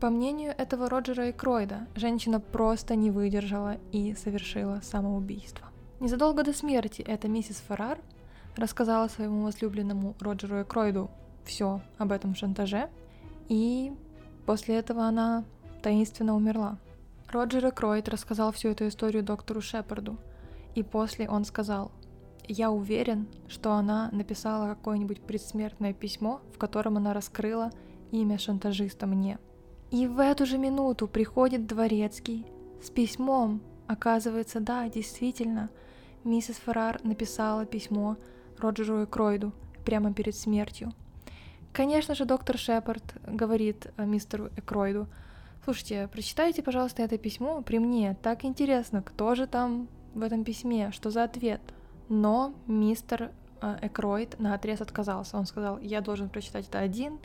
[0.00, 5.66] По мнению этого Роджера и Кройда, женщина просто не выдержала и совершила самоубийство.
[6.00, 7.98] Незадолго до смерти эта миссис Феррар
[8.56, 11.10] рассказала своему возлюбленному Роджеру и Кройду
[11.44, 12.88] все об этом шантаже,
[13.48, 13.92] и
[14.46, 15.44] после этого она
[15.82, 16.78] таинственно умерла.
[17.28, 20.18] Роджер Кройд рассказал всю эту историю доктору Шепарду,
[20.74, 21.90] и после он сказал–
[22.48, 27.70] я уверен, что она написала какое-нибудь предсмертное письмо, в котором она раскрыла
[28.12, 29.38] имя шантажиста мне.
[29.90, 32.46] И в эту же минуту приходит дворецкий
[32.80, 33.62] с письмом.
[33.88, 35.70] Оказывается, да, действительно,
[36.22, 38.16] миссис Феррар написала письмо
[38.58, 39.52] Роджеру Экройду
[39.84, 40.92] прямо перед смертью.
[41.72, 45.08] Конечно же, доктор Шепард говорит э, мистеру Экройду,
[45.66, 50.92] слушайте, прочитайте, пожалуйста, это письмо при мне, так интересно, кто же там в этом письме,
[50.92, 51.60] что за ответ.
[52.08, 55.36] Но мистер э, Экроид на отрез отказался.
[55.36, 57.18] Он сказал, я должен прочитать это один,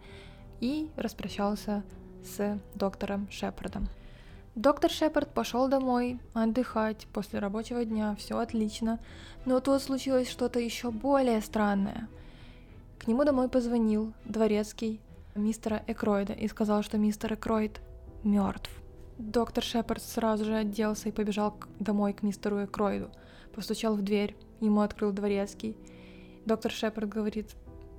[0.59, 1.83] и распрощался
[2.23, 3.87] с доктором Шепардом.
[4.55, 8.99] Доктор Шепард пошел домой отдыхать после рабочего дня, все отлично,
[9.45, 12.09] но тут случилось что-то еще более странное.
[12.97, 14.99] К нему домой позвонил дворецкий
[15.35, 17.81] мистера Экроида и сказал, что мистер Экроид
[18.23, 18.69] мертв.
[19.17, 23.09] Доктор Шепард сразу же оделся и побежал домой к мистеру Экроиду,
[23.53, 25.77] постучал в дверь, ему открыл дворецкий.
[26.45, 27.55] Доктор Шепард говорит,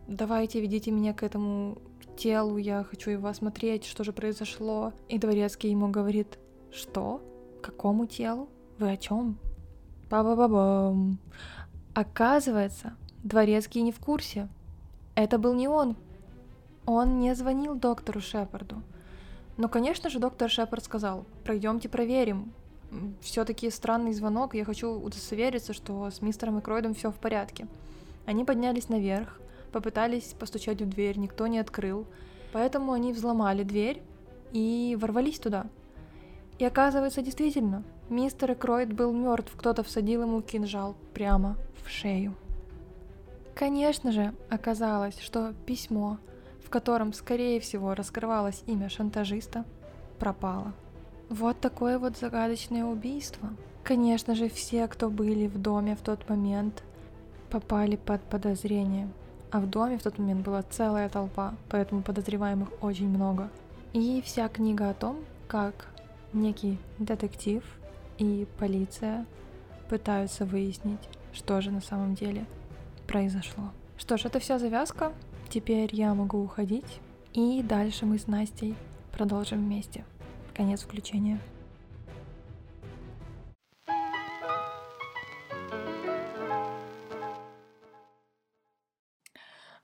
[0.08, 1.78] давайте, ведите меня к этому
[2.16, 4.92] телу, я хочу его осмотреть, что же произошло.
[5.08, 6.38] И дворецкий ему говорит,
[6.72, 7.22] что?
[7.62, 8.48] Какому телу?
[8.78, 9.38] Вы о чем?
[10.10, 11.18] Ба-ба-ба-бам.
[11.94, 14.48] Оказывается, дворецкий не в курсе.
[15.14, 15.96] Это был не он.
[16.84, 18.82] Он не звонил доктору Шепарду.
[19.62, 22.52] Но, конечно же, доктор Шепард сказал, пройдемте проверим,
[23.20, 27.68] все-таки странный звонок, я хочу удостовериться, что с мистером Экройдом все в порядке.
[28.26, 32.06] Они поднялись наверх, попытались постучать в дверь, никто не открыл,
[32.52, 34.02] поэтому они взломали дверь
[34.50, 35.66] и ворвались туда.
[36.58, 42.34] И оказывается, действительно, мистер Экройд был мертв, кто-то всадил ему кинжал прямо в шею.
[43.54, 46.18] Конечно же, оказалось, что письмо,
[46.72, 49.64] котором, скорее всего, раскрывалось имя шантажиста,
[50.18, 50.72] пропало.
[51.28, 53.50] Вот такое вот загадочное убийство.
[53.84, 56.82] Конечно же, все, кто были в доме в тот момент,
[57.50, 59.08] попали под подозрение.
[59.50, 63.50] А в доме в тот момент была целая толпа, поэтому подозреваемых очень много.
[63.92, 65.16] И вся книга о том,
[65.48, 65.88] как
[66.32, 67.62] некий детектив
[68.16, 69.26] и полиция
[69.90, 72.46] пытаются выяснить, что же на самом деле
[73.06, 73.64] произошло.
[73.98, 75.12] Что ж, это вся завязка.
[75.52, 77.00] Теперь я могу уходить.
[77.34, 78.74] И дальше мы с Настей
[79.12, 80.02] продолжим вместе.
[80.54, 81.38] Конец включения.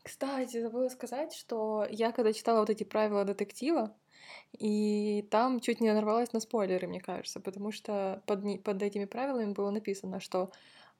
[0.03, 3.95] Кстати, забыла сказать, что я когда читала вот эти правила детектива,
[4.59, 9.53] и там чуть не нарвалась на спойлеры, мне кажется, потому что под, под этими правилами
[9.53, 10.51] было написано, что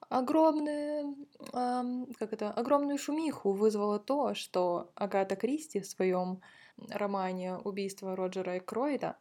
[0.07, 1.15] огромные,
[1.53, 6.41] эм, как это, огромную шумиху вызвало то, что Агата Кристи в своем
[6.89, 9.17] романе «Убийство Роджера и Кройда»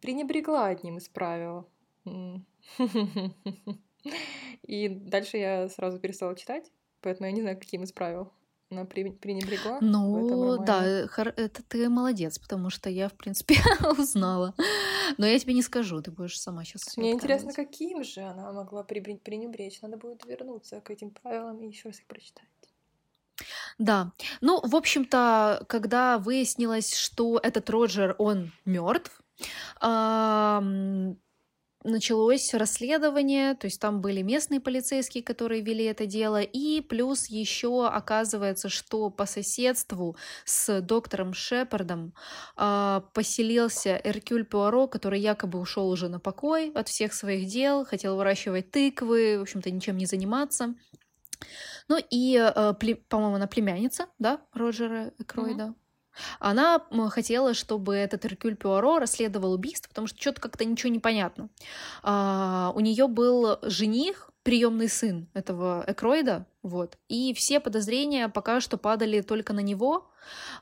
[0.00, 1.68] пренебрегла одним из правил.
[4.62, 8.32] И дальше я сразу перестала читать, поэтому я не знаю, каким из правил
[8.72, 9.78] она пренебрегла.
[9.80, 13.54] Ну, да, это ты молодец, потому что я, в принципе,
[13.98, 14.54] узнала.
[15.18, 16.96] Но я тебе не скажу, ты будешь сама сейчас.
[16.96, 19.80] Мне интересно, каким же она могла пренебречь.
[19.82, 22.46] Надо будет вернуться к этим правилам и еще раз их прочитать.
[23.78, 24.12] Да.
[24.40, 29.20] Ну, в общем-то, когда выяснилось, что этот Роджер, он мертв,
[31.84, 37.86] началось расследование, то есть там были местные полицейские, которые вели это дело, и плюс еще
[37.86, 42.14] оказывается, что по соседству с доктором Шепардом
[42.56, 48.16] э, поселился Эркюль Пуаро, который якобы ушел уже на покой от всех своих дел, хотел
[48.16, 50.74] выращивать тыквы, в общем-то ничем не заниматься.
[51.88, 52.74] Ну и, э,
[53.08, 55.64] по-моему, она племянница, да, Роджера Кройда.
[55.64, 55.81] Mm-hmm.
[56.38, 61.48] Она хотела, чтобы этот Эркюль Пуаро расследовал убийство, потому что что-то как-то ничего не понятно.
[62.02, 68.76] А, у нее был жених, приемный сын этого Экроида, вот, и все подозрения пока что
[68.76, 70.10] падали только на него.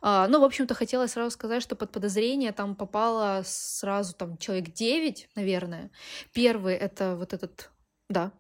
[0.03, 4.73] А, ну, в общем-то, хотела сразу сказать, что под подозрение там попало сразу там человек
[4.73, 5.91] 9, наверное.
[6.33, 7.71] Первый— это вот этот,
[8.09, 8.33] да,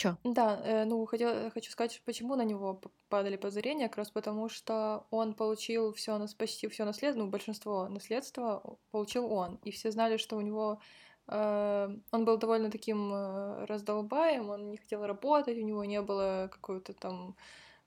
[0.00, 0.16] Чё?
[0.24, 5.06] Да, э, ну хотела, хочу сказать, почему на него падали подозрения, как раз потому, что
[5.10, 10.36] он получил все, почти все наследство, ну, большинство наследства получил он, и все знали, что
[10.36, 10.80] у него
[11.28, 16.48] э, он был довольно таким э, раздолбаем, он не хотел работать, у него не было
[16.50, 17.36] какого-то там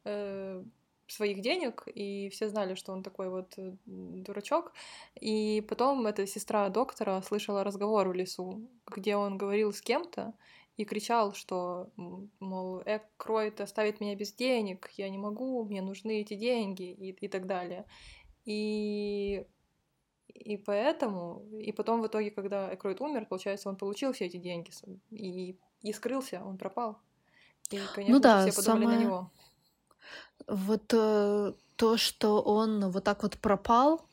[0.06, 0.64] э,
[1.08, 4.74] своих денег, и все знали, что он такой вот дурачок.
[5.20, 10.34] И потом эта сестра доктора слышала разговор в лесу, где он говорил с кем-то,
[10.78, 11.92] и кричал, что,
[12.40, 17.28] мол, Экройт оставит меня без денег, я не могу, мне нужны эти деньги и, и
[17.28, 17.86] так далее.
[18.46, 19.46] И,
[20.28, 24.72] и поэтому, и потом в итоге, когда Экройт умер, получается, он получил все эти деньги
[25.12, 26.98] и, и скрылся, он пропал.
[27.70, 28.98] И, конечно, ну да, все подумали самое...
[28.98, 29.32] на него.
[30.48, 34.08] Вот э, то, что он вот так вот пропал,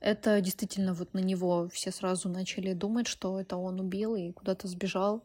[0.00, 4.66] это действительно вот на него все сразу начали думать, что это он убил и куда-то
[4.66, 5.24] сбежал.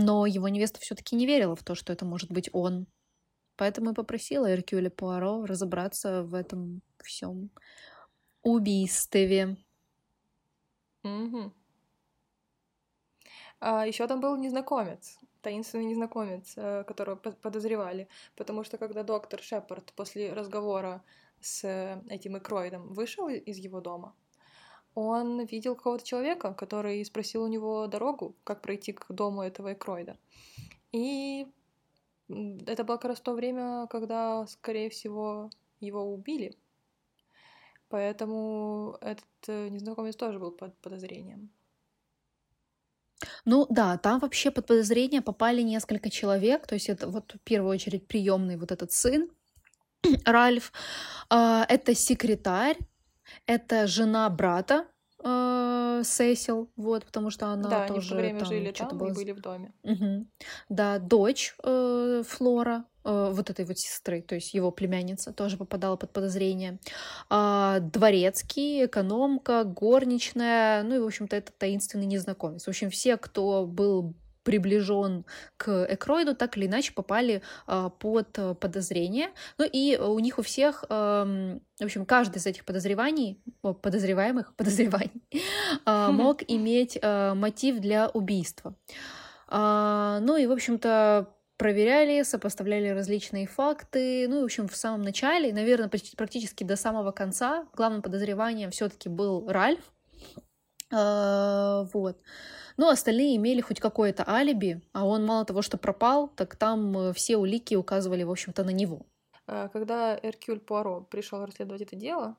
[0.00, 2.86] Но его невеста все-таки не верила в то, что это может быть он.
[3.56, 7.50] Поэтому и попросила Эркюля Пуаро разобраться в этом всем
[8.42, 9.56] убийстве.
[11.02, 11.52] Угу.
[13.60, 18.06] А еще там был незнакомец, таинственный незнакомец, э, которого подозревали,
[18.36, 21.02] потому что когда доктор Шепард после разговора
[21.40, 24.14] с э, этим Экроидом вышел из его дома,
[24.98, 30.16] он видел какого-то человека, который спросил у него дорогу, как пройти к дому этого Экройда.
[30.92, 31.46] И
[32.66, 36.56] это было как раз то время, когда, скорее всего, его убили.
[37.88, 41.50] Поэтому этот э, незнакомец тоже был под подозрением.
[43.44, 46.66] Ну да, там вообще под подозрение попали несколько человек.
[46.66, 49.30] То есть это вот в первую очередь приемный вот этот сын
[50.24, 50.72] Ральф.
[51.30, 52.78] А, это секретарь
[53.46, 54.86] это жена брата
[55.22, 59.08] э, Сесил, вот, потому что она да, тоже они время там жили там было...
[59.08, 59.72] и были в доме.
[59.82, 60.26] Угу.
[60.68, 65.96] Да, дочь э, Флора, э, вот этой вот сестры, то есть его племянница, тоже попадала
[65.96, 66.78] под подозрение.
[67.28, 72.64] А, дворецкий, экономка, горничная, ну и, в общем-то, это таинственный незнакомец.
[72.64, 74.14] В общем, все, кто был
[74.48, 75.26] приближен
[75.58, 79.28] к Экроиду, так или иначе попали а, под подозрение.
[79.58, 85.22] Ну и у них у всех, в общем, каждый из этих подозреваний, подозреваемых, подозреваний,
[85.84, 88.74] мог иметь мотив для убийства.
[89.50, 91.28] Ну и, в общем-то,
[91.58, 94.26] проверяли, сопоставляли различные факты.
[94.28, 98.70] Ну и, в общем, в самом начале, наверное, почти, практически до самого конца главным подозреванием
[98.70, 99.92] все-таки был Ральф.
[100.90, 102.18] А, вот.
[102.76, 107.12] Но остальные имели хоть какое-то алиби, а он мало того, что пропал, так там э,
[107.12, 109.00] все улики указывали, в общем-то, на него.
[109.46, 112.36] А, когда Эркюль Пуаро пришел расследовать это дело,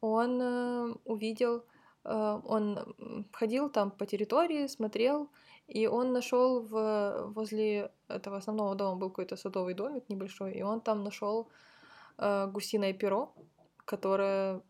[0.00, 1.64] он э, увидел,
[2.04, 5.30] э, он ходил там по территории, смотрел,
[5.66, 10.80] и он нашел в, возле этого основного дома был какой-то садовый домик небольшой, и он
[10.80, 11.48] там нашел
[12.18, 13.32] гусиное перо,
[13.84, 14.60] которое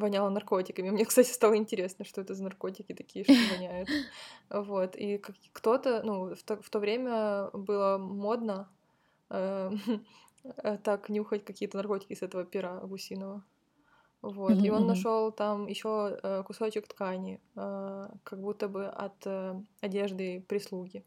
[0.00, 0.90] воняло наркотиками.
[0.90, 3.88] Мне, кстати, стало интересно, что это за наркотики такие, что воняют.
[4.50, 4.96] Вот.
[4.96, 5.18] И
[5.52, 8.68] кто-то, ну, в то, в то время было модно
[9.30, 9.70] э,
[10.82, 13.44] так нюхать какие-то наркотики с этого пера гусиного.
[14.22, 14.52] Вот.
[14.52, 14.66] Mm-hmm.
[14.66, 20.44] И он нашел там еще э, кусочек ткани, э, как будто бы от э, одежды
[20.48, 21.04] прислуги.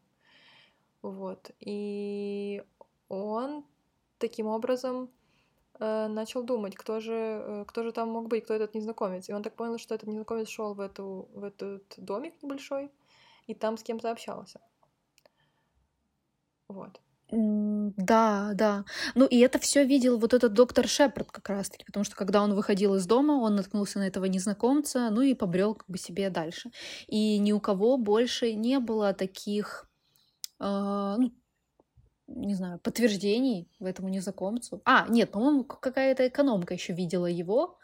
[1.01, 1.51] Вот.
[1.59, 2.63] И
[3.09, 3.65] он
[4.17, 5.09] таким образом
[5.79, 9.29] э, начал думать, кто же, э, кто же там мог быть, кто этот незнакомец.
[9.29, 12.91] И он так понял, что этот незнакомец шел в, эту, в этот домик небольшой
[13.47, 14.59] и там с кем-то общался.
[16.67, 16.99] Вот.
[17.35, 18.85] Да, да.
[19.15, 22.53] Ну и это все видел вот этот доктор Шепард как раз-таки, потому что когда он
[22.53, 26.71] выходил из дома, он наткнулся на этого незнакомца, ну и побрел как бы себе дальше.
[27.07, 29.89] И ни у кого больше не было таких,
[30.59, 31.31] э, ну,
[32.35, 34.81] не знаю, подтверждений в этому незнакомцу.
[34.85, 37.77] А, нет, по-моему, какая-то экономка еще видела его,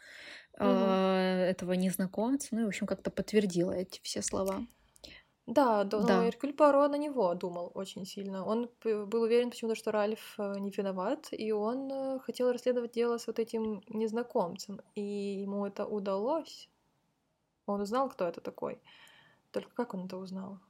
[0.58, 4.66] э, этого незнакомца, ну и, в общем, как-то подтвердила эти все слова.
[5.46, 5.98] Да, да.
[5.98, 8.44] но Эркюль Пуаро на него думал очень сильно.
[8.44, 13.18] Он был уверен почему-то, что Ральф э, не виноват, и он э, хотел расследовать дело
[13.18, 15.02] с вот этим незнакомцем, и
[15.42, 16.70] ему это удалось.
[17.66, 18.80] Он узнал, кто это такой.
[19.50, 20.60] Только как он это узнал?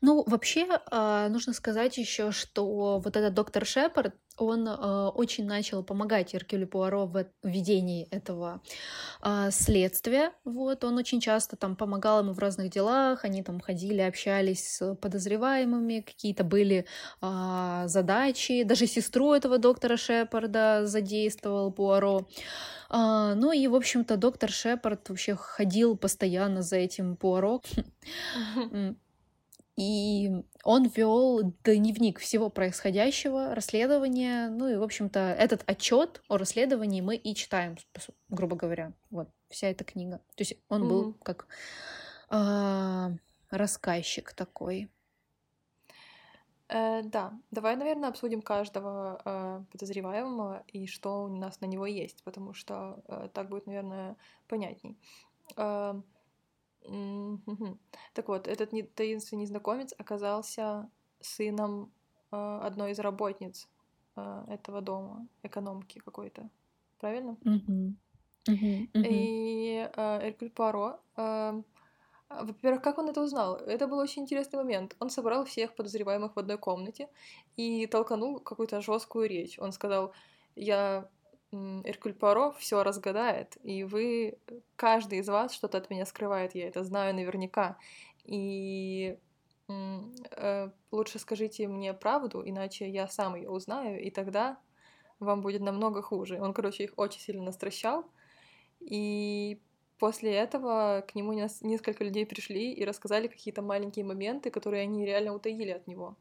[0.00, 5.82] Ну, вообще, а, нужно сказать еще, что вот этот доктор Шепард, он а, очень начал
[5.82, 8.62] помогать Эркюлю Пуаро в ведении этого
[9.20, 10.32] а, следствия.
[10.44, 14.94] Вот, он очень часто там помогал ему в разных делах, они там ходили, общались с
[14.96, 16.86] подозреваемыми, какие-то были
[17.20, 18.62] задачи.
[18.64, 22.26] Даже сестру этого доктора Шепарда задействовал Пуаро.
[22.90, 27.62] ну и, в общем-то, доктор Шепард вообще ходил постоянно за этим Пуаро.
[29.82, 30.30] И
[30.62, 34.48] он вел дневник всего происходящего, расследования.
[34.48, 37.76] Ну и, в общем-то, этот отчет о расследовании мы и читаем,
[38.28, 38.92] грубо говоря.
[39.10, 40.18] Вот вся эта книга.
[40.36, 40.88] То есть он mm-hmm.
[40.88, 41.48] был как
[42.30, 43.08] э,
[43.50, 44.88] рассказчик такой.
[46.68, 52.22] Э, да, давай, наверное, обсудим каждого э, подозреваемого и что у нас на него есть,
[52.22, 54.16] потому что э, так будет, наверное,
[54.46, 54.96] понятней.
[55.56, 56.00] Э,
[58.14, 61.92] так вот, этот не- таинственный незнакомец оказался сыном
[62.30, 63.68] э, одной из работниц
[64.16, 66.48] э, этого дома, экономки какой-то.
[66.98, 67.36] Правильно?
[67.42, 67.96] Мгм.
[68.48, 68.88] Мгм.
[68.94, 71.62] И э, Эркюль Пуаро, э,
[72.28, 73.56] во-первых, как он это узнал?
[73.56, 74.96] Это был очень интересный момент.
[75.00, 77.08] Он собрал всех подозреваемых в одной комнате
[77.56, 79.58] и толканул какую-то жесткую речь.
[79.58, 80.12] Он сказал,
[80.56, 81.08] я
[81.52, 84.38] Эркюль Пуаро все разгадает, и вы,
[84.76, 87.76] каждый из вас что-то от меня скрывает, я это знаю наверняка.
[88.24, 89.18] И
[89.68, 94.58] э, лучше скажите мне правду, иначе я сам ее узнаю, и тогда
[95.20, 96.40] вам будет намного хуже.
[96.40, 98.06] Он, короче, их очень сильно настращал,
[98.80, 99.60] и
[99.98, 105.34] после этого к нему несколько людей пришли и рассказали какие-то маленькие моменты, которые они реально
[105.34, 106.16] утаили от него.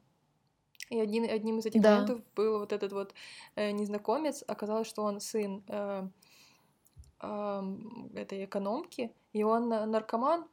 [0.92, 1.92] И один, одним из этих да.
[1.92, 3.14] моментов был вот этот вот
[3.56, 4.44] э, незнакомец.
[4.46, 6.08] Оказалось, что он сын э,
[7.22, 7.64] э,
[8.16, 10.46] этой экономки, и он наркоман,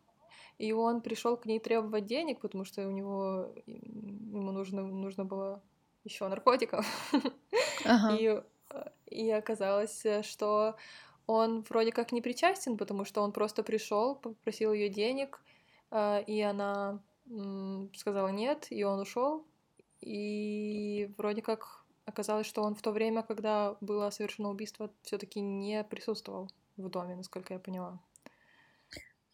[0.58, 5.60] и он пришел к ней требовать денег, потому что у него ему нужно, нужно было
[6.04, 6.86] еще наркотиков.
[7.84, 8.16] Ага.
[8.16, 8.42] И,
[9.06, 10.76] и оказалось, что
[11.26, 15.40] он вроде как не причастен, потому что он просто пришел, попросил ее денег,
[15.90, 17.00] э, и она
[17.94, 19.44] сказала нет, и он ушел,
[20.00, 25.84] и вроде как оказалось, что он в то время, когда было совершено убийство, все-таки не
[25.84, 28.00] присутствовал в доме, насколько я поняла.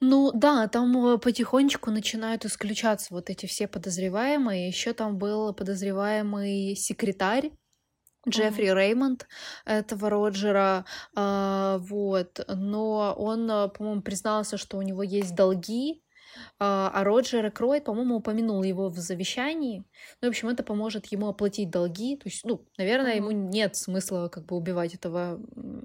[0.00, 4.68] Ну да, там э, потихонечку начинают исключаться вот эти все подозреваемые.
[4.68, 7.52] Еще там был подозреваемый секретарь
[8.28, 8.74] Джеффри mm-hmm.
[8.74, 9.28] Реймонд
[9.64, 10.84] этого Роджера,
[11.16, 16.02] э, вот, но он, э, по-моему, признался, что у него есть долги,
[16.58, 19.84] А, а Роджер Экройд, по-моему, упомянул его в завещании.
[20.20, 22.16] Ну, в общем, это поможет ему оплатить долги.
[22.16, 25.40] То есть, ну, наверное, ему нет смысла как бы убивать этого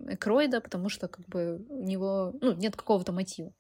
[0.07, 3.53] Экройда, потому что как бы у него, ну, нет какого-то мотива.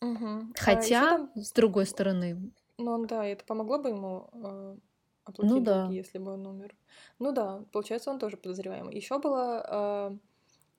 [0.00, 0.52] Угу.
[0.56, 1.30] Хотя, там...
[1.34, 2.52] с другой стороны...
[2.78, 4.76] Ну, да, это помогло бы ему э,
[5.24, 5.94] оплатить ну, долги, да.
[5.94, 6.74] если бы он умер.
[7.18, 8.94] Ну да, получается, он тоже подозреваемый.
[8.94, 9.64] Еще была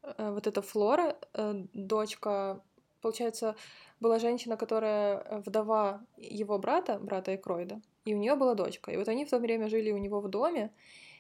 [0.04, 2.62] э, э, вот эта Флора, э, дочка,
[3.02, 3.56] получается,
[4.00, 8.92] была женщина, которая э, вдова его брата, брата Экройда, и у нее была дочка.
[8.92, 10.72] И вот они в то время жили у него в доме,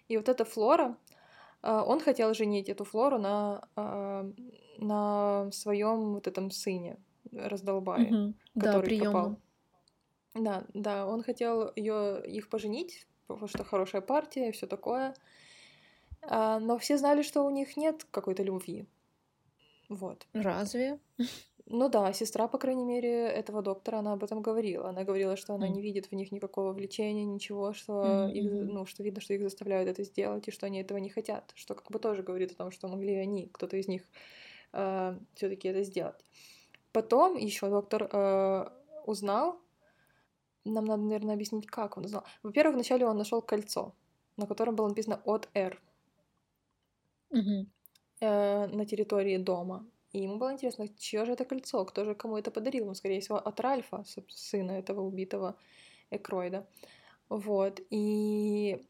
[0.07, 0.97] и вот эта Флора,
[1.63, 4.31] э, он хотел женить эту Флору на, э,
[4.77, 6.97] на своем вот этом сыне,
[7.31, 8.33] раздолбае, угу.
[8.59, 9.35] который да, пропал.
[10.33, 15.13] Да, да, он хотел ее, их поженить, потому что хорошая партия и все такое.
[16.23, 18.85] А, но все знали, что у них нет какой-то любви.
[19.89, 20.25] Вот.
[20.33, 20.99] Разве?
[21.73, 24.89] Ну да, сестра, по крайней мере, этого доктора, она об этом говорила.
[24.89, 25.71] Она говорила, что она mm.
[25.71, 28.31] не видит в них никакого влечения, ничего, что mm-hmm.
[28.33, 31.51] их, ну, что видно, что их заставляют это сделать, и что они этого не хотят.
[31.55, 34.01] Что как бы тоже говорит о том, что могли они, кто-то из них,
[34.73, 36.25] э, все-таки это сделать.
[36.91, 38.69] Потом еще доктор э,
[39.05, 39.61] узнал,
[40.65, 42.25] нам надо, наверное, объяснить, как он узнал.
[42.43, 43.95] Во-первых, вначале он нашел кольцо,
[44.35, 45.81] на котором было написано от Р
[47.29, 47.65] угу.
[48.19, 49.85] э, на территории дома.
[50.13, 52.85] И ему было интересно, чье же это кольцо, кто же кому это подарил.
[52.85, 55.55] Ну, скорее всего, от Ральфа, сына этого убитого
[56.09, 56.67] Экройда.
[57.29, 57.79] Вот.
[57.89, 58.85] И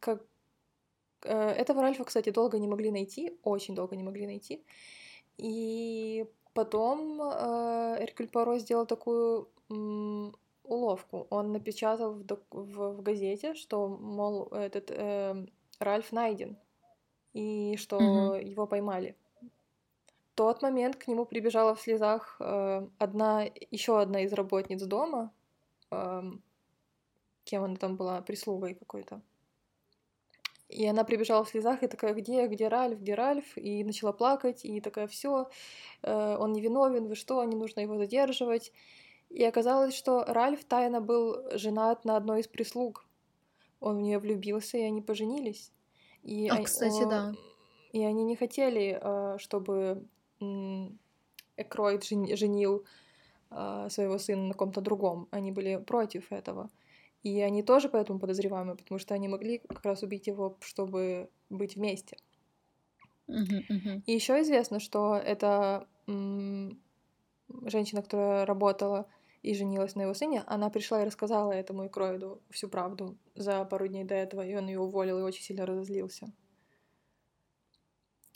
[0.00, 0.24] как...
[1.24, 4.64] Э, этого Ральфа, кстати, долго не могли найти, очень долго не могли найти.
[5.36, 9.48] И потом э, Эркюль Паро сделал такую
[10.64, 11.26] уловку.
[11.30, 15.46] Он напечатал в, в, в газете, что, мол, этот э,
[15.80, 16.56] Ральф найден,
[17.32, 18.34] и что угу.
[18.34, 19.16] его поймали
[20.34, 25.32] тот момент к нему прибежала в слезах э, одна, еще одна из работниц дома,
[25.90, 26.22] э,
[27.44, 29.20] кем она там была, прислугой какой-то.
[30.68, 33.58] И она прибежала в слезах и такая, где, где Ральф, где Ральф?
[33.58, 35.50] И начала плакать, и такая, все,
[36.02, 38.72] э, он невиновен, вы что, не нужно его задерживать.
[39.28, 43.06] И оказалось, что Ральф тайно был женат на одной из прислуг.
[43.80, 45.72] Он в нее влюбился, и они поженились.
[46.22, 47.06] И а, кстати, о...
[47.06, 47.32] да.
[47.92, 50.06] И они не хотели, э, чтобы
[51.56, 52.84] Экройд женил
[53.50, 55.28] а, своего сына на ком-то другом.
[55.30, 56.70] Они были против этого.
[57.22, 61.76] И они тоже поэтому подозреваемы, потому что они могли как раз убить его, чтобы быть
[61.76, 62.16] вместе.
[63.28, 64.02] Uh-huh, uh-huh.
[64.06, 66.82] И еще известно, что эта м-
[67.64, 69.06] женщина, которая работала
[69.42, 73.86] и женилась на его сыне, она пришла и рассказала этому Икроиду всю правду за пару
[73.86, 76.32] дней до этого, и он ее уволил и очень сильно разозлился.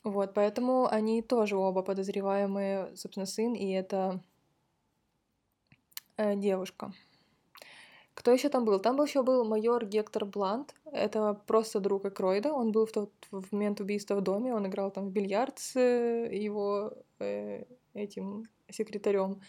[0.07, 4.21] Вот, поэтому они тоже оба подозреваемые, собственно, сын и эта
[6.17, 6.93] э, девушка.
[8.15, 8.79] Кто еще там был?
[8.79, 10.77] Там еще был майор Гектор Блант.
[10.93, 12.53] Это просто друг Экройда.
[12.53, 14.55] Он был в тот в момент убийства в доме.
[14.55, 19.41] Он играл там в бильярд с э, его э, этим секретарем.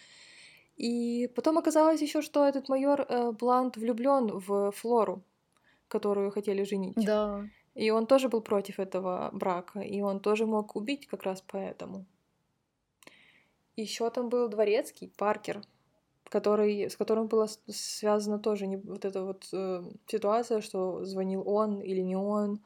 [0.76, 5.22] И потом оказалось еще, что этот майор э, Блант влюблен в Флору,
[5.88, 6.95] которую хотели женить.
[7.05, 7.45] Да.
[7.78, 12.05] И он тоже был против этого брака, и он тоже мог убить как раз поэтому.
[13.75, 15.61] Еще там был дворецкий Паркер,
[16.23, 21.80] который, с которым была связана тоже не, вот эта вот э, ситуация, что звонил он
[21.80, 22.59] или не он.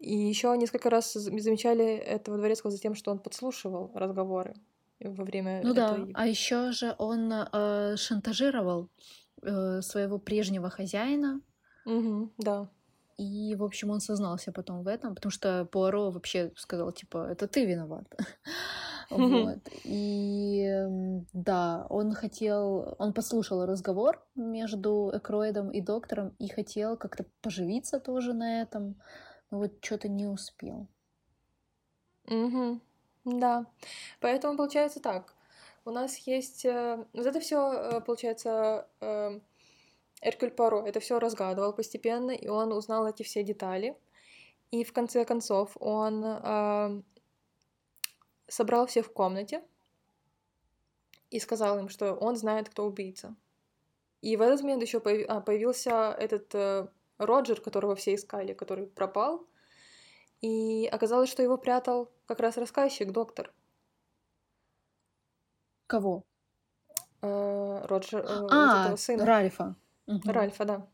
[0.00, 4.54] И еще несколько раз замечали этого дворецкого за тем, что он подслушивал разговоры
[4.98, 5.60] во время.
[5.62, 5.74] Ну этой...
[5.74, 8.88] да, а еще же он э, шантажировал
[9.42, 11.40] э, своего прежнего хозяина.
[11.86, 12.68] Угу, да.
[13.22, 17.46] И, в общем, он сознался потом в этом, потому что Пуаро вообще сказал, типа, это
[17.46, 18.04] ты виноват.
[19.10, 19.58] Вот.
[19.84, 20.66] И
[21.34, 28.32] да, он хотел, он послушал разговор между Экроидом и доктором и хотел как-то поживиться тоже
[28.32, 28.94] на этом,
[29.50, 30.88] но вот что-то не успел.
[32.30, 32.80] Угу.
[33.24, 33.66] Да.
[34.20, 35.34] Поэтому получается так.
[35.84, 36.64] У нас есть...
[36.64, 39.40] Э, вот это все э, получается э,
[40.22, 43.96] Эркюль Паро это все разгадывал постепенно, и он узнал эти все детали.
[44.70, 47.02] И в конце концов он э,
[48.48, 49.62] собрал всех в комнате
[51.30, 53.34] и сказал им, что он знает, кто убийца.
[54.22, 56.86] И в этот момент еще а, появился этот э,
[57.18, 59.46] Роджер, которого все искали, который пропал.
[60.40, 63.52] И оказалось, что его прятал как раз рассказчик, доктор.
[65.88, 66.24] Кого?
[67.20, 69.26] Э, Роджер, э, а, вот сына.
[69.26, 69.76] Ральфа.
[70.16, 70.32] Угу.
[70.32, 70.86] Ральфа, да.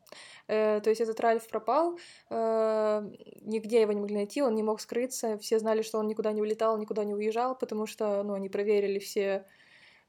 [0.48, 1.98] Э, то есть этот Ральф пропал,
[2.30, 3.10] э,
[3.42, 6.40] нигде его не могли найти, он не мог скрыться, все знали, что он никуда не
[6.40, 9.46] улетал, никуда не уезжал, потому что, ну, они проверили все,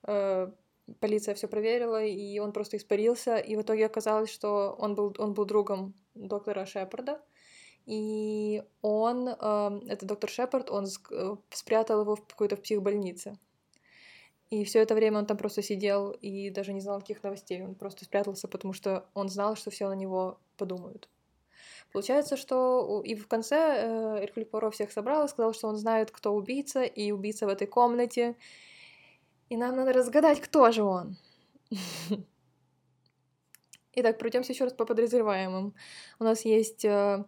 [0.07, 0.51] э,
[0.99, 5.33] полиция все проверила, и он просто испарился, и в итоге оказалось, что он был, он
[5.33, 7.21] был другом доктора Шепарда,
[7.85, 13.37] и он, э, это доктор Шепард, он э, спрятал его в какой-то психбольнице.
[14.49, 17.61] И все это время он там просто сидел и даже не знал никаких новостей.
[17.61, 21.07] Он просто спрятался, потому что он знал, что все на него подумают.
[21.91, 26.11] Получается, что и в конце э, Эркюль Пуаро всех собрал и сказал, что он знает,
[26.11, 28.35] кто убийца, и убийца в этой комнате.
[29.49, 31.17] И нам надо разгадать, кто же он.
[33.93, 35.73] Итак, пройдемся еще раз по подозреваемым.
[36.19, 37.25] У нас есть э,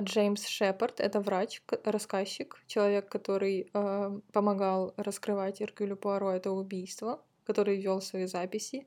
[0.00, 7.80] Джеймс Шепард, это врач, рассказчик, человек, который э, помогал раскрывать Эркюлю Пуаро это убийство, который
[7.80, 8.86] вел свои записи.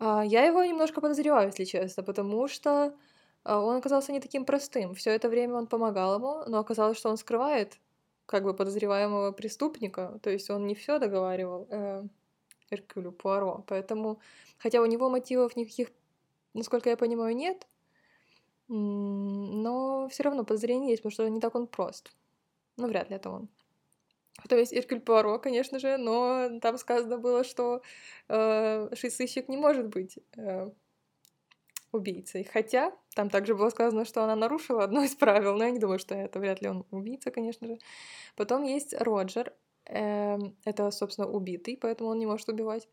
[0.00, 2.94] Э, я его немножко подозреваю, если честно, потому что
[3.44, 4.94] э, он оказался не таким простым.
[4.94, 7.78] Все это время он помогал ему, но оказалось, что он скрывает
[8.26, 12.04] как бы подозреваемого преступника, то есть он не все договаривал э,
[12.70, 14.20] Эркюлю Пуаро, поэтому,
[14.58, 15.88] хотя у него мотивов никаких,
[16.54, 17.66] насколько я понимаю, нет,
[18.68, 22.12] но все равно подозрение есть, потому что не так он прост.
[22.76, 23.48] Ну, вряд ли это он.
[24.48, 27.82] То есть Эркюль Пуаро, конечно же, но там сказано было, что
[28.28, 30.70] э, сыщик не может быть э,
[31.92, 32.44] убийцей.
[32.44, 35.98] Хотя там также было сказано, что она нарушила одно из правил, но я не думаю,
[35.98, 37.78] что это вряд ли он убийца, конечно же.
[38.34, 39.52] Потом есть Роджер,
[39.84, 42.88] это, собственно, убитый, поэтому он не может убивать.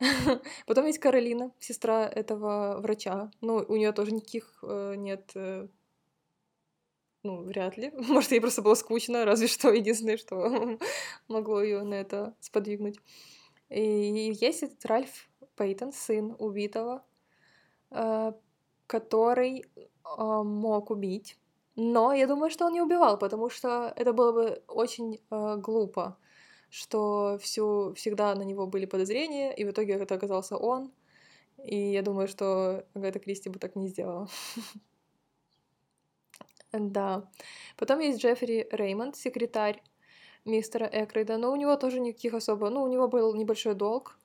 [0.66, 3.30] Потом есть Каролина, сестра этого врача.
[3.40, 5.68] Ну, у нее тоже никаких э, нет э,
[7.22, 7.92] ну, вряд ли.
[8.08, 10.78] Может, ей просто было скучно, разве что единственное, что
[11.28, 12.98] могло ее на это сподвигнуть.
[13.68, 17.04] И есть этот Ральф Пейтон, сын убитого,
[17.90, 18.32] э,
[18.86, 19.64] который
[20.04, 21.38] мог убить.
[21.76, 26.18] Но я думаю, что он не убивал, потому что это было бы очень глупо
[26.72, 30.90] что всю, всегда на него были подозрения, и в итоге это оказался он.
[31.62, 34.28] И я думаю, что Агата Кристи бы так не сделала.
[36.72, 37.30] Да.
[37.76, 39.82] Потом есть Джеффри Реймонд, секретарь
[40.46, 42.70] мистера Экрейда, но у него тоже никаких особо...
[42.70, 44.18] Ну, у него был небольшой долг,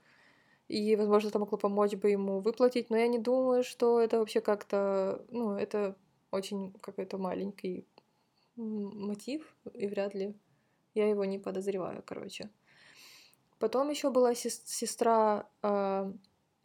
[0.70, 4.40] и, возможно, это могло помочь бы ему выплатить, но я не думаю, что это вообще
[4.40, 5.26] как-то...
[5.30, 5.98] Ну, это
[6.32, 7.86] очень какой-то маленький
[8.56, 10.34] мотив, и вряд ли
[10.98, 12.50] я его не подозреваю, короче.
[13.60, 16.14] Потом еще была сестра э,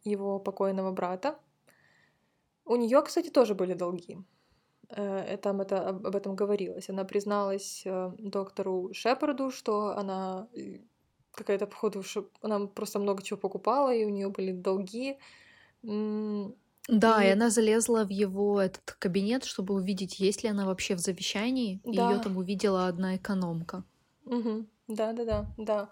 [0.03, 1.39] его покойного брата.
[2.65, 4.17] У нее, кстати, тоже были долги.
[4.89, 6.89] Э, там это, об этом говорилось.
[6.89, 10.79] Она призналась э, доктору Шепарду, что она э,
[11.31, 12.03] какая-то, походу,
[12.41, 15.17] она просто много чего покупала, и у нее были долги.
[16.87, 17.27] Да, и...
[17.27, 21.81] и она залезла в его этот кабинет, чтобы увидеть, есть ли она вообще в завещании.
[21.83, 21.91] Да.
[21.91, 23.83] И ее там увидела одна экономка.
[24.25, 24.65] Угу.
[24.87, 25.89] Да, да, да, да.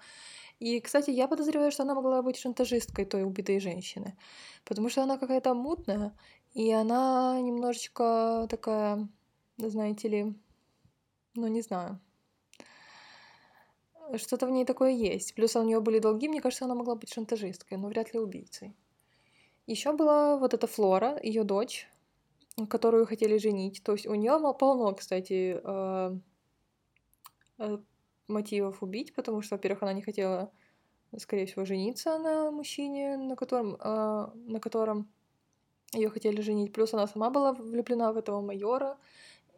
[0.59, 4.17] И, кстати, я подозреваю, что она могла быть шантажисткой той убитой женщины,
[4.65, 6.15] потому что она какая-то мутная,
[6.53, 9.09] и она немножечко такая,
[9.57, 10.36] знаете ли,
[11.36, 11.99] ну не знаю,
[14.17, 15.34] что-то в ней такое есть.
[15.36, 18.75] Плюс у нее были долги, мне кажется, она могла быть шантажисткой, но вряд ли убийцей.
[19.67, 21.88] Еще была вот эта Флора, ее дочь,
[22.69, 23.84] которую хотели женить.
[23.84, 26.17] То есть у нее полно, кстати, э,
[27.59, 27.77] э,
[28.32, 30.51] мотивов убить, потому что, во-первых, она не хотела,
[31.17, 35.07] скорее всего, жениться на мужчине, на котором, э, на котором
[35.93, 36.73] ее хотели женить.
[36.73, 38.97] Плюс она сама была влюблена в этого майора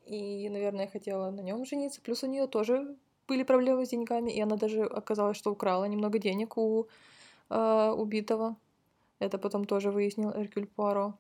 [0.06, 2.02] и, наверное, хотела на нем жениться.
[2.02, 2.98] Плюс у нее тоже
[3.28, 6.88] были проблемы с деньгами, и она даже оказалось, что украла немного денег у
[7.50, 8.58] э, убитого.
[9.20, 11.14] Это потом тоже выяснил Эркюль Пуаро.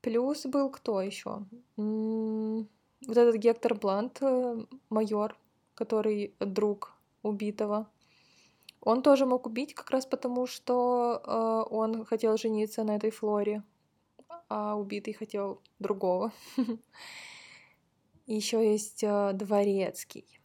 [0.00, 1.46] Плюс был кто еще?
[1.76, 5.36] Вот этот Гектор Блант, э, майор,
[5.74, 7.90] который друг убитого.
[8.80, 13.62] Он тоже мог убить как раз потому, что э, он хотел жениться на этой Флоре,
[14.48, 16.32] а убитый хотел другого.
[18.26, 20.40] Еще есть э, дворецкий.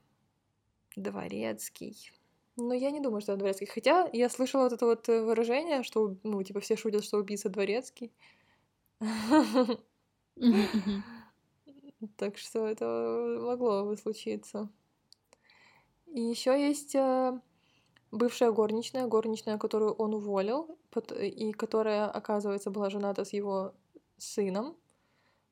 [0.95, 2.11] Дворецкий.
[2.55, 3.67] Но я не думаю, что это дворецкий.
[3.67, 8.11] Хотя я слышала вот это вот выражение, что, ну, типа, все шутят, что убийца дворецкий.
[12.15, 14.69] Так что это могло бы случиться.
[16.13, 17.39] И еще есть э,
[18.11, 20.77] бывшая горничная, горничная, которую он уволил,
[21.19, 23.73] и которая, оказывается, была жената с его
[24.17, 24.75] сыном,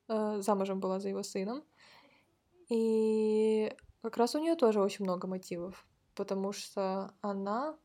[0.08, 1.62] э, замужем была за его сыном.
[2.68, 7.76] И как раз у нее тоже очень много мотивов, потому что она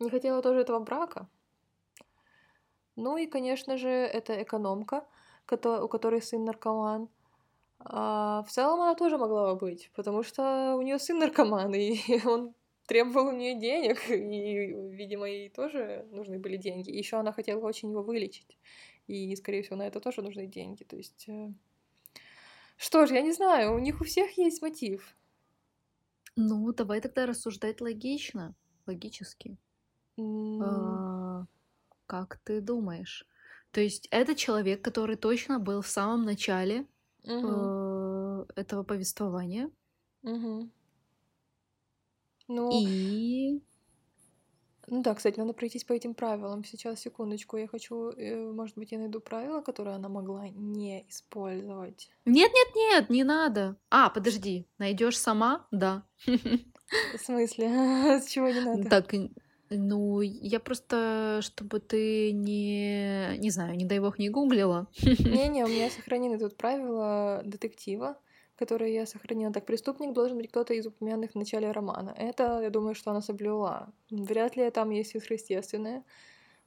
[0.00, 1.28] не хотела тоже этого брака.
[2.96, 5.06] Ну и, конечно же, это экономка,
[5.50, 7.08] у которой сын наркоман.
[7.80, 11.98] А в целом она тоже могла бы быть, потому что у нее сын наркоман, и
[12.26, 12.54] он
[12.86, 16.90] требовал у нее денег, и, видимо, ей тоже нужны были деньги.
[16.90, 18.58] Еще она хотела очень его вылечить,
[19.06, 20.84] и, скорее всего, на это тоже нужны деньги.
[20.84, 21.52] То есть, э,
[22.76, 25.16] что ж, я не знаю, у них у всех есть мотив.
[26.36, 28.54] Ну, давай тогда рассуждать логично,
[28.86, 29.58] логически.
[30.18, 31.02] М,
[31.38, 31.46] А,
[32.06, 33.26] Как ты думаешь?
[33.72, 36.86] То есть это человек, который точно был в самом начале
[37.28, 37.72] мгм,
[38.42, 39.70] э, этого повествования,
[40.22, 40.70] мгм.
[42.48, 43.60] Ну, и
[44.90, 46.64] ну да, кстати, надо пройтись по этим правилам.
[46.64, 52.10] Сейчас, секундочку, я хочу, э, может быть, я найду правила, которые она могла не использовать.
[52.24, 53.76] нет, нет, нет, не надо.
[53.90, 55.66] А, подожди, найдешь сама?
[55.70, 56.04] Да.
[56.26, 57.68] В смысле?
[58.20, 58.88] С чего не надо?
[58.88, 59.12] Так,
[59.70, 64.86] ну, я просто, чтобы ты не, не знаю, не дай бог, не гуглила.
[65.02, 68.16] Не-не, у меня сохранены тут правила детектива,
[68.56, 69.52] которые я сохранила.
[69.52, 72.14] Так, преступник должен быть кто-то из упомянутых в начале романа.
[72.16, 73.92] Это, я думаю, что она соблюла.
[74.10, 76.02] Вряд ли там есть сверхъестественное.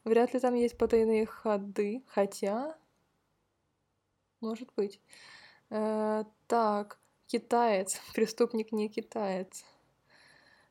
[0.03, 2.03] Вряд ли там есть потайные ходы.
[2.07, 2.75] Хотя,
[4.41, 4.99] может быть.
[5.69, 7.99] Э, так, китаец.
[8.13, 9.65] Преступник не китаец.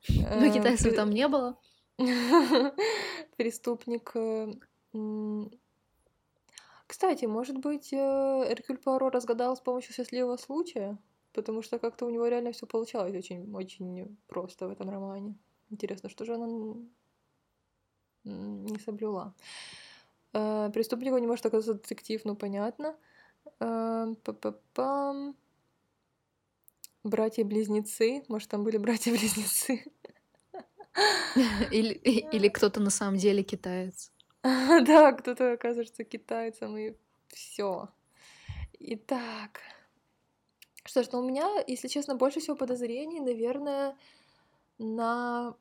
[0.09, 1.57] Ну, Э, китайцев там не было.
[3.37, 4.11] Преступник...
[4.15, 4.53] э,
[6.87, 10.97] Кстати, может быть, э, Эркюль Пуаро разгадал с помощью счастливого случая?
[11.33, 15.35] Потому что как-то у него реально все получалось очень, очень просто в этом романе.
[15.69, 16.47] Интересно, что же она
[18.23, 19.33] не соблюла?
[20.33, 22.95] Э, Преступнику не может оказаться детектив, ну понятно.
[27.03, 28.23] Братья-близнецы.
[28.27, 29.83] Может, там были братья-близнецы?
[31.71, 34.11] Или, или кто-то на самом деле китаец.
[34.43, 36.95] Да, кто-то окажется китайцем, и
[37.27, 37.89] все.
[38.79, 39.61] Итак,
[40.85, 43.95] что ж, ну у меня, если честно, больше всего подозрений, наверное,
[44.79, 45.55] на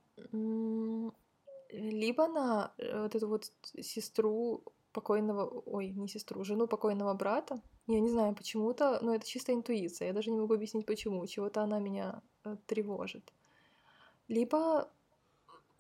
[1.73, 4.63] либо на э, вот эту вот сестру
[4.93, 7.61] покойного, ой, не сестру, жену покойного брата.
[7.87, 10.09] Я не знаю почему-то, но это чисто интуиция.
[10.09, 11.27] Я даже не могу объяснить почему.
[11.27, 13.33] Чего-то она меня э, тревожит.
[14.29, 14.91] Либо,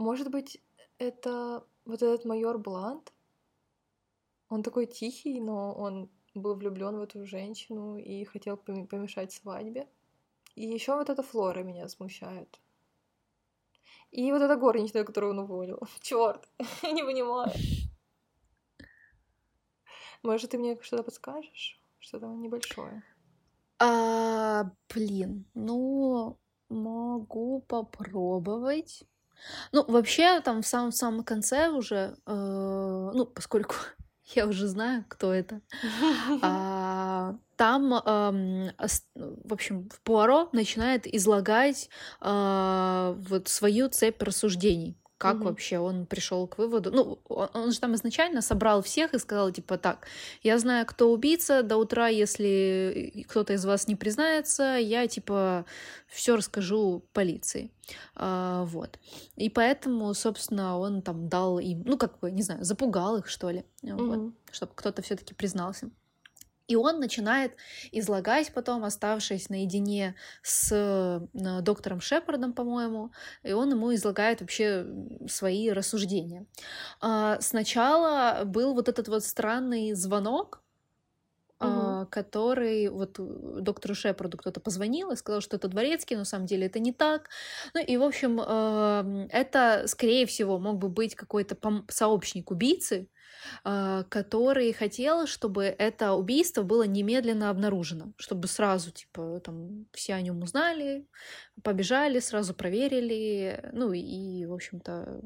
[0.00, 0.62] может быть,
[0.98, 3.12] это вот этот майор Блант.
[4.48, 9.88] Он такой тихий, но он был влюблен в эту женщину и хотел поме- помешать свадьбе.
[10.56, 12.60] И еще вот эта Флора меня смущает.
[14.10, 15.80] И вот эта горничная, которую он уволил.
[16.00, 16.48] Черт,
[16.82, 17.52] не понимаю.
[20.22, 21.80] Может, ты мне что-то подскажешь?
[21.98, 23.02] Что-то небольшое.
[23.78, 26.38] А, блин, ну,
[26.70, 29.04] могу попробовать.
[29.72, 32.32] Ну, вообще, там в самом-самом конце уже, э,
[33.14, 33.74] ну, поскольку
[34.34, 35.60] я уже знаю, кто это,
[36.42, 44.96] а, там, ам, ос- в общем, Пуаро начинает излагать а, вот свою цепь рассуждений.
[45.20, 45.48] Как Мгм.
[45.48, 46.90] вообще он пришел к выводу?
[46.90, 50.06] Ну, он, он же там изначально собрал всех и сказал, типа, так,
[50.42, 55.66] я знаю, кто убийца, до утра, если кто-то из вас не признается, я, типа,
[56.08, 57.70] все расскажу полиции.
[58.16, 58.98] А, вот.
[59.36, 63.50] И поэтому, собственно, он там дал им, ну, как бы, не знаю, запугал их, что
[63.50, 64.34] ли, вот, Мгм.
[64.50, 65.90] чтобы кто-то все-таки признался.
[66.70, 67.56] И он начинает
[67.90, 73.10] излагать потом, оставшись наедине с э, доктором Шепардом, по-моему,
[73.42, 74.86] и он ему излагает вообще
[75.28, 76.46] свои рассуждения.
[77.00, 80.62] А, Сначала был вот этот вот странный звонок,
[81.62, 83.22] а, который вот э,
[83.60, 86.92] доктору Шепарду кто-то позвонил и сказал, что это дворецкий, но на самом деле это не
[86.92, 87.28] так.
[87.74, 91.56] Ну и, в общем, эм, это, скорее всего, мог бы быть какой-то
[91.88, 93.19] сообщник убийцы, а,
[93.62, 100.42] который хотел, чтобы это убийство было немедленно обнаружено, чтобы сразу, типа, там, все о нем
[100.42, 101.06] узнали,
[101.62, 105.22] побежали, сразу проверили, ну и, в общем-то,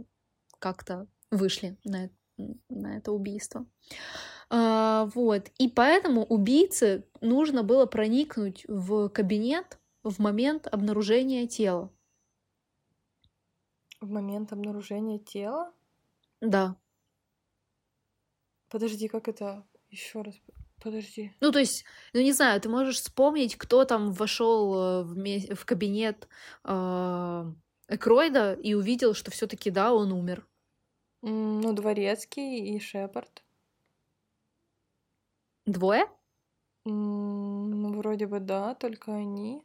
[0.59, 2.11] как-то вышли на, э-
[2.69, 3.67] на это убийство.
[4.51, 5.51] А, вот.
[5.59, 11.91] И поэтому убийце нужно было проникнуть в кабинет в момент обнаружения тела.
[14.01, 15.73] В момент обнаружения тела?
[16.41, 16.77] Да.
[18.75, 19.65] Подожди, как это?
[19.89, 20.35] Еще раз.
[20.83, 21.33] Подожди.
[21.39, 25.65] Ну, то есть, ну не знаю, ты можешь вспомнить, кто там вошел в, ме- в
[25.65, 26.27] кабинет
[26.65, 27.53] а,
[27.87, 30.45] Экройда и увидел, что все-таки да, он умер.
[31.23, 33.45] Ну, дворецкий и Шепард.
[35.67, 36.07] Двое?
[36.85, 39.63] Ну, вроде бы да, только они.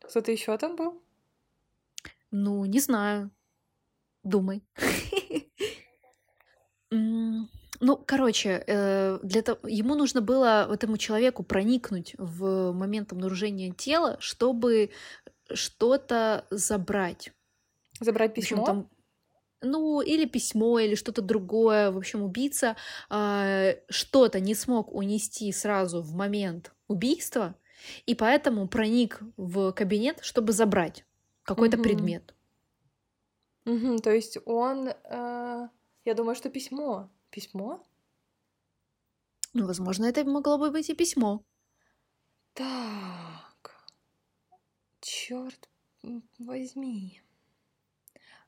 [0.00, 1.00] Кто-то еще там был?
[2.32, 3.30] Ну, не знаю.
[4.24, 4.64] Думай.
[6.90, 14.16] Ну, короче, э, для того, ему нужно было этому человеку проникнуть в момент обнаружения тела,
[14.18, 14.90] чтобы
[15.52, 17.32] что-то забрать.
[18.00, 18.62] Забрать письмо?
[18.62, 18.90] Общем, там,
[19.62, 21.90] ну, или письмо, или что-то другое.
[21.90, 22.76] В общем, убийца
[23.10, 27.54] э, что-то не смог унести сразу в момент убийства,
[28.06, 31.04] и поэтому проник в кабинет, чтобы забрать
[31.42, 31.84] какой-то Мгм.
[31.84, 32.34] предмет.
[33.64, 34.88] Мгм, то есть он...
[34.88, 35.68] э,
[36.06, 37.10] я думаю, что письмо.
[37.30, 37.84] Письмо?
[39.52, 41.42] Ну, возможно, это могло бы быть и письмо.
[42.54, 43.84] Так.
[45.00, 45.68] Черт
[46.38, 47.20] возьми.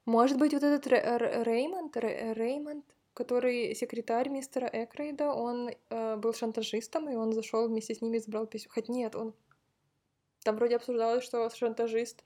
[0.04, 7.10] Может быть, вот этот Реймонд, Ре- Реймонд, который секретарь мистера Экрейда, он э, был шантажистом,
[7.10, 8.70] и он зашел вместе с ними и забрал письмо.
[8.72, 9.34] Хоть нет, он...
[10.44, 12.22] Там вроде обсуждалось, что шантажист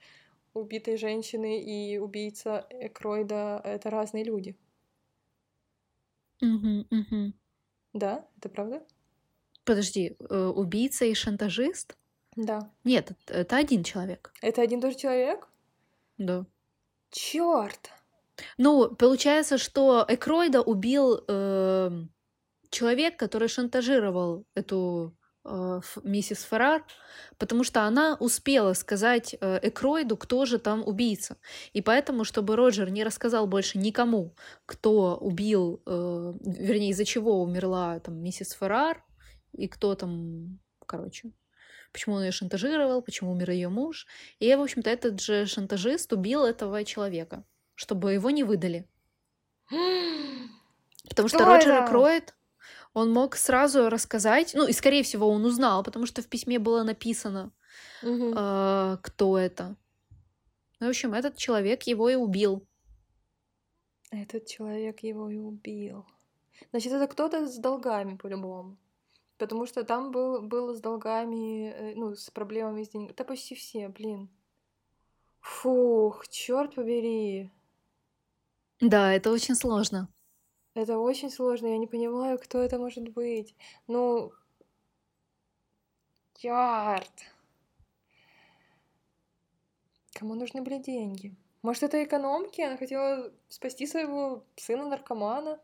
[0.53, 4.55] убитой женщины и убийца Экройда— это разные люди.
[6.43, 7.33] Мгм, мгм.
[7.93, 8.27] Да?
[8.37, 8.83] Это правда?
[9.63, 11.97] Подожди, э, убийца и шантажист?
[12.35, 12.69] Да.
[12.83, 14.33] Нет, это, один человек.
[14.41, 15.47] Это один и тот же человек?
[16.17, 16.45] Да.
[17.11, 17.91] Черт!
[18.57, 22.11] Ну, получается, что Экройда убил эм,
[22.71, 25.22] человек, который шантажировал эту э,
[26.03, 26.85] миссис Феррар,
[27.37, 31.37] потому что она успела сказать э, Экройду, кто же там убийца.
[31.73, 34.35] И поэтому, чтобы Роджер не рассказал больше никому,
[34.65, 39.03] кто убил, э, вернее, из-за чего умерла там миссис Феррар,
[39.51, 41.31] и кто там, короче,
[41.91, 44.07] почему он ее шантажировал, почему умер ее муж.
[44.39, 47.43] И, в общем-то, этот же шантажист убил этого человека,
[47.75, 48.87] чтобы его не выдали.
[51.09, 51.85] Потому что Кто Роджер?
[51.85, 52.33] Экроид,
[52.93, 56.83] он мог сразу рассказать, ну и, скорее всего, он узнал, потому что в письме было
[56.83, 57.51] написано,
[58.03, 59.75] э, кто это.
[60.79, 62.67] Ну, в общем, этот человек его и убил.
[64.11, 66.05] Этот человек его и убил.
[66.71, 68.77] Значит, это кто-то с долгами по-любому.
[69.37, 73.15] Потому что там был, было с долгами, э, ну, с проблемами с деньгами.
[73.17, 74.29] Да почти все, блин.
[75.41, 77.49] Фух, черт побери.
[78.79, 80.07] Да, это очень сложно.
[80.75, 83.55] Это очень сложно, я не понимаю, кто это может быть.
[83.87, 84.31] Ну,
[86.39, 87.15] черт.
[90.13, 91.35] Кому нужны были деньги?
[91.61, 92.61] Может, это экономки?
[92.61, 95.59] Она хотела спасти своего сына-наркомана?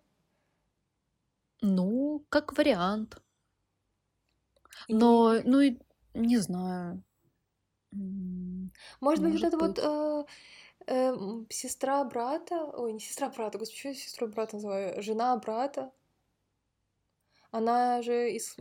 [1.62, 3.22] Ну, как вариант.
[4.88, 5.78] И- Но, ну, и
[6.14, 7.03] не знаю.
[7.93, 10.26] М, Может быть, вот может это вот э,
[10.90, 15.36] э, м, сестра брата, ой, не сестра брата, господи, что я сестру брата называю, жена
[15.38, 15.92] брата.
[17.52, 18.56] Она же из-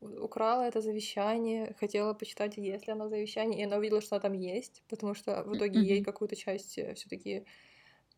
[0.00, 4.22] украла это завещание, хотела почитать, есть ли оно в завещании, и она увидела, что оно
[4.22, 7.44] там есть, потому что в итоге ей какую-то часть все-таки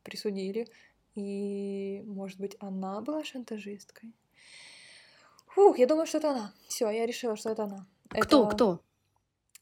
[0.05, 0.69] присудили.
[1.17, 4.13] И, может быть, она была шантажисткой?
[5.49, 6.53] Фух, я думаю, что это она.
[6.69, 7.87] Все, я решила, что это она.
[8.09, 8.81] Кто, Это, кто?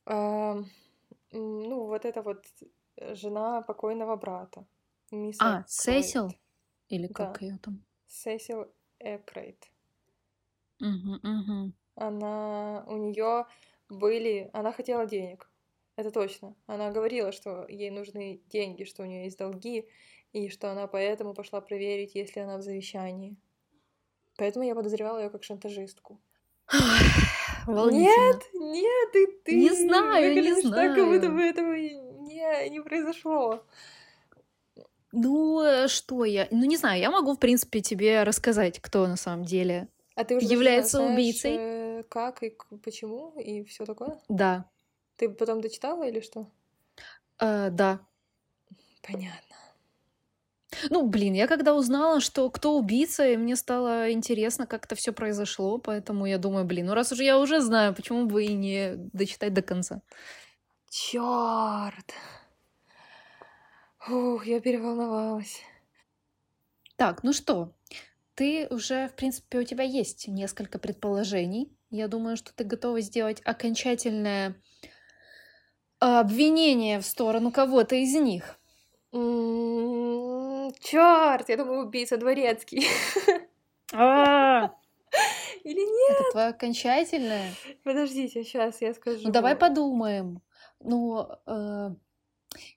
[0.07, 0.71] м,
[1.33, 2.67] ну, вот это вот э,
[2.99, 4.65] жена покойного брата,
[5.11, 5.69] мисс А, Экрейд.
[5.69, 6.35] Сесил?
[6.89, 7.85] Или Да, как ее там?
[8.07, 8.67] Сесил
[9.01, 9.71] Экрейд.
[10.81, 11.73] Мгм, мгм.
[11.97, 13.47] Она, у нее
[13.89, 15.51] были, она хотела денег,
[15.97, 16.55] это точно.
[16.67, 19.89] Она говорила, что ей нужны деньги, что у нее есть долги,
[20.33, 23.37] и что она поэтому пошла проверить, есть ли она в завещании.
[24.37, 26.21] Поэтому я подозревала ее как шантажистку.
[27.67, 31.35] Нет, нет, ты, ты Не знаю, не выглядишь так, как будто знаю.
[31.35, 31.95] бы этого и
[32.45, 33.63] не, не произошло.
[35.13, 36.49] Ну, э, что я?
[36.51, 40.37] Ну, не знаю, я могу, в принципе, тебе рассказать, кто на самом деле А ты
[40.37, 41.57] уже является знаешь, убийцей.
[41.59, 44.19] э, как и почему и все такое?
[44.29, 44.65] Да,
[45.17, 46.47] Ты потом дочитала или что?
[47.41, 48.01] э, да.
[49.03, 49.55] Понятно.
[50.91, 55.13] Ну, блин, я когда узнала, что кто убийца, и мне стало интересно, как это все
[55.13, 58.95] произошло, поэтому я думаю, блин, ну раз уже я уже знаю, почему бы и не
[59.13, 60.03] дочитать до конца.
[60.97, 62.15] Черт!
[64.09, 65.61] Ух, я переволновалась.
[66.95, 67.73] Так, ну что,
[68.37, 71.77] ты уже, в принципе, у тебя есть несколько предположений.
[71.91, 74.55] Я думаю, что ты готова сделать окончательное
[75.99, 78.57] а, обвинение в сторону кого-то из них.
[80.81, 81.49] Черт!
[81.49, 82.87] Я думаю, убийца дворецкий.
[83.93, 84.71] А,
[85.65, 86.21] Или нет?
[86.21, 87.53] Это твое окончательное?
[87.83, 89.23] Подождите, сейчас я скажу.
[89.25, 90.41] Ну, давай подумаем.
[90.85, 91.91] Ну, э,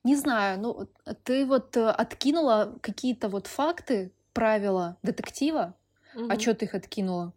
[0.04, 0.88] не знаю, ну,
[1.24, 5.76] ты вот э, откинула какие-то вот факты, правила детектива.
[6.14, 6.40] А Мгм.
[6.40, 7.34] что ты их откинула?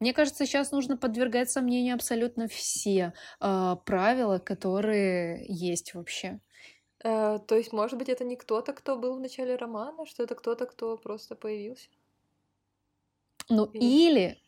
[0.00, 6.40] Мне кажется, сейчас нужно подвергать сомнению абсолютно все э, правила, которые есть вообще.
[7.04, 10.34] Э, то есть, может быть, это не кто-то, кто был в начале романа, что это
[10.34, 11.88] кто-то, кто просто появился?
[13.48, 14.38] Ну, Или- или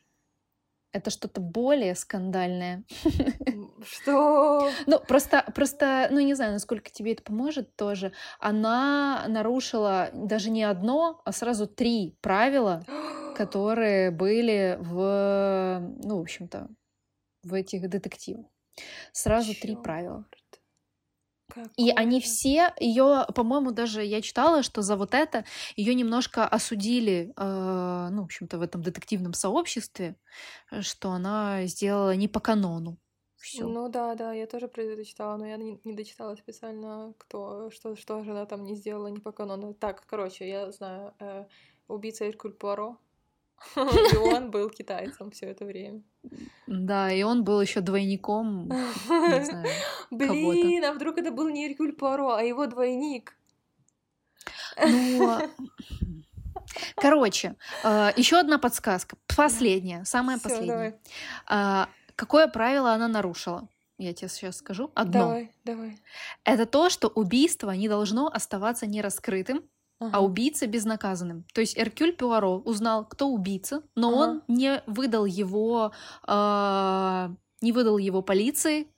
[0.92, 2.84] это что-то более скандальное.
[3.84, 4.70] Что?
[4.86, 8.12] Ну, просто, просто, ну, не знаю, насколько тебе это поможет тоже.
[8.38, 12.84] Она нарушила даже не одно, а сразу три правила,
[13.36, 16.68] которые были в, ну, в общем-то,
[17.44, 18.46] в этих детективах.
[19.12, 20.24] Сразу три правила.
[21.76, 25.44] И они все ее, по-моему, даже я читала, что за вот это
[25.76, 30.16] ее немножко осудили, э, ну, в общем-то, в этом детективном сообществе,
[30.70, 32.98] э, что она сделала не по канону.
[33.40, 33.66] Все.
[33.66, 37.70] Ну да, да, я тоже про это читала, но я не, не дочитала специально, кто,
[37.70, 39.72] что, что же она там не сделала не по канону.
[39.72, 41.46] Так, короче, я знаю, э,
[41.88, 42.98] убийца Эркуль Пуаро,
[43.76, 46.02] и он был китайцем все это время.
[46.66, 48.68] Да, и он был еще двойником.
[50.10, 53.36] Блин, а вдруг это был не Эркюль Пуаро, а его двойник?
[54.78, 55.40] Ну,
[56.94, 59.16] короче, э, еще одна подсказка.
[59.36, 60.98] Последняя, самая последняя.
[61.46, 63.68] А, какое правило она нарушила?
[63.98, 64.90] Я тебе сейчас скажу.
[64.94, 65.20] Одно.
[65.20, 65.98] Давай, давай.
[66.44, 69.62] Это то, что убийство не должно оставаться нераскрытым а
[70.00, 70.16] ага.
[70.16, 71.44] а убийца безнаказанным.
[71.54, 74.18] То есть Эркюль Пуаро узнал, кто убийца, но ага.
[74.18, 75.92] он не выдал его,
[76.26, 77.28] э,
[77.60, 78.88] не выдал его полиции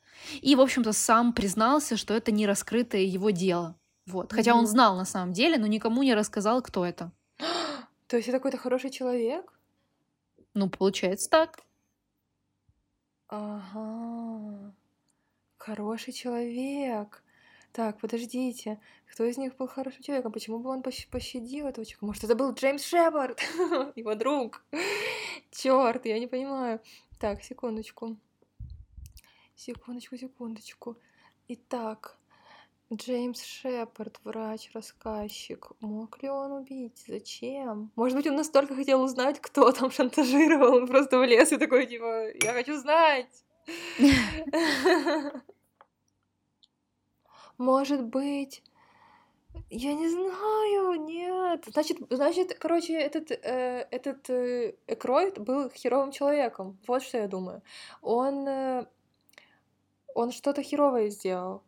[0.40, 3.76] и, в общем-то, сам признался, что это не раскрытое его дело.
[4.07, 4.32] Вот.
[4.32, 7.12] Хотя он знал на самом деле, но никому не рассказал, кто это.
[8.07, 9.53] То есть это какой-то хороший человек?
[10.55, 11.61] Ну, получается так.
[13.28, 14.74] Ага.
[15.57, 17.22] Хороший человек.
[17.72, 18.78] Так, подождите,
[19.10, 20.30] кто из них был хорошим человеком?
[20.30, 22.04] Почему бы он пощадил этого человека?
[22.04, 23.40] Может, это был Джеймс Шепард,
[23.96, 24.62] его друг?
[25.50, 26.80] Черт, я не понимаю.
[27.18, 28.18] Так, секундочку.
[29.56, 30.98] Секундочку, секундочку.
[31.48, 32.18] Итак,
[32.92, 35.70] Джеймс Шепард, врач-рассказчик.
[35.80, 37.02] Мог ли он убить?
[37.06, 37.90] Зачем?
[37.96, 40.74] Может быть, он настолько хотел узнать, кто там шантажировал.
[40.74, 43.44] Он просто влез и такой, типа, я хочу знать.
[47.62, 48.60] Может быть,
[49.70, 51.64] я не знаю, нет.
[51.72, 56.76] Значит, значит, короче, этот, э, этот э, Экройд был херовым человеком.
[56.88, 57.62] Вот что я думаю.
[58.00, 58.86] Он, э,
[60.12, 61.62] он что-то херовое сделал,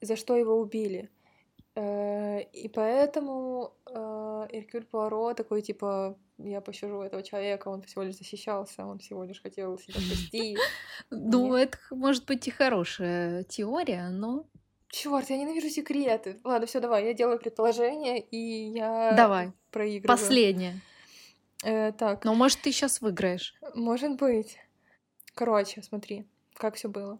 [0.00, 1.10] за что его убили.
[1.74, 8.16] Э, и поэтому э, Эркюль Пуаро такой, типа, я пощажу этого человека, он всего лишь
[8.16, 10.56] защищался, он всего лишь хотел себя спасти.
[11.10, 14.46] Ну, это может быть и хорошая теория, но
[14.94, 16.38] Черт, я ненавижу секреты.
[16.44, 19.50] Ладно, все, давай, я делаю предположение, и я давай.
[19.72, 20.16] проигрываю.
[20.16, 20.80] Последнее.
[21.64, 22.24] Э, так.
[22.24, 23.56] Но может ты сейчас выиграешь?
[23.74, 24.56] Может быть.
[25.34, 26.24] Короче, смотри,
[26.54, 27.18] как все было.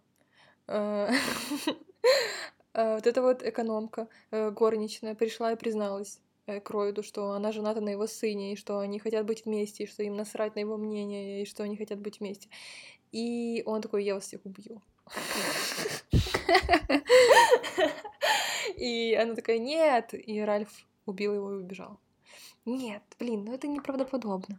[0.68, 1.10] Э,
[2.74, 6.20] э, вот эта вот экономка э, горничная пришла и призналась
[6.62, 10.04] Кроиду, что она жената на его сыне, и что они хотят быть вместе, и что
[10.04, 12.48] им насрать на его мнение, и что они хотят быть вместе.
[13.10, 14.80] И он такой, я вас всех убью.
[18.76, 20.14] И она такая, нет.
[20.14, 22.00] И Ральф убил его и убежал.
[22.64, 24.58] Нет, блин, ну это неправдоподобно.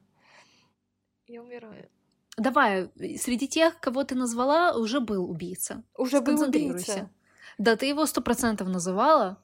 [1.27, 1.89] Я умираю.
[2.37, 5.83] Давай, среди тех, кого ты назвала, уже был убийца.
[5.97, 7.09] Уже был убийца.
[7.57, 9.41] Да, ты его сто процентов называла.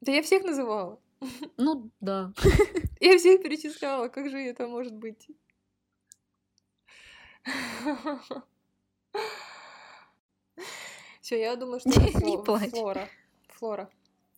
[0.00, 1.00] Да я всех называла.
[1.56, 2.32] Ну, да.
[3.00, 5.28] Я всех перечисляла, как же это может быть?
[11.26, 11.88] Все, я думаю, что
[12.24, 12.70] не плачь.
[12.70, 13.08] Флора.
[13.48, 13.90] Флора.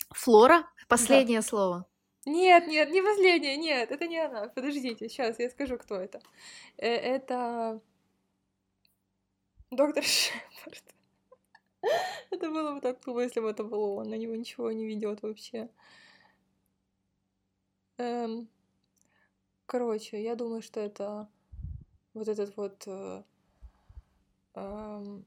[0.08, 0.66] Флора?
[0.88, 1.46] Последнее да.
[1.46, 1.86] слово.
[2.24, 4.48] Нет, нет, не последнее, нет, это не она.
[4.48, 6.18] Подождите, сейчас я скажу, кто это.
[6.78, 7.82] Э, это
[9.70, 10.02] доктор
[10.62, 10.82] Шепард.
[12.30, 14.08] Это было бы так тупо, если бы это был он.
[14.08, 15.68] На него ничего не ведет вообще.
[17.98, 18.48] Эм,
[19.66, 21.28] короче, я думаю, что это
[22.14, 23.22] вот этот вот э,
[24.54, 25.26] эм,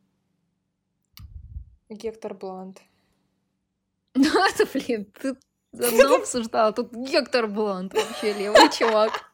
[1.91, 2.81] Гектор Блант.
[4.13, 5.35] Ну, это, блин, ты
[5.71, 6.73] давно обсуждала.
[6.73, 9.33] Тут Гектор Блант вообще левый чувак.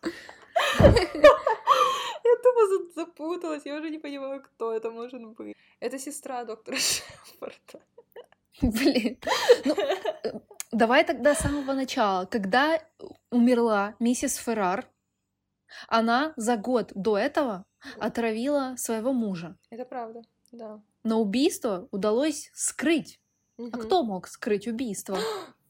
[0.80, 5.56] Я тупо запуталась, я уже не понимаю, кто это может быть.
[5.80, 7.82] Это сестра доктора Шепарда.
[8.62, 9.18] Блин.
[9.66, 9.76] Ну,
[10.72, 12.26] давай тогда с самого начала.
[12.26, 12.80] Когда
[13.32, 14.88] умерла миссис Феррар,
[15.88, 17.66] она за год до этого
[18.00, 19.56] отравила своего мужа.
[19.70, 20.82] Это правда, да.
[21.08, 23.22] Но убийство удалось скрыть.
[23.56, 23.70] Угу.
[23.72, 25.18] А кто мог скрыть убийство?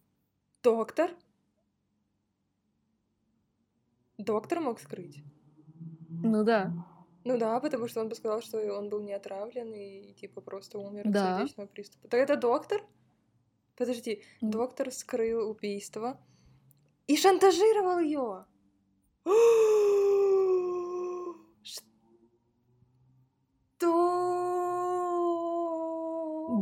[0.64, 1.12] Доктор?
[4.18, 5.22] Доктор мог скрыть?
[6.10, 6.74] Ну да.
[7.24, 10.80] Ну да, потому что он бы сказал, что он был не отравлен и типа просто
[10.80, 11.36] умер да.
[11.36, 12.08] от сердечного приступа.
[12.08, 12.82] Так это доктор?
[13.76, 14.50] Подожди, mm.
[14.50, 16.20] доктор скрыл убийство
[17.06, 18.46] и шантажировал ее.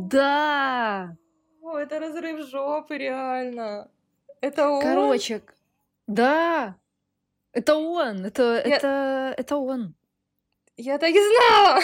[0.08, 1.16] Да!
[1.62, 3.90] О, это разрыв жопы, реально.
[4.40, 4.82] Это он?
[4.82, 5.42] Короче,
[6.06, 6.76] да,
[7.52, 9.94] это он, это, Я- это, это он.
[10.76, 11.80] Я так и знала!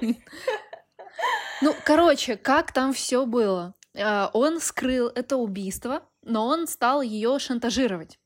[1.60, 3.74] Ну, короче, как там все было?
[3.96, 8.18] А, Он скрыл это убийство, но он стал ее шантажировать.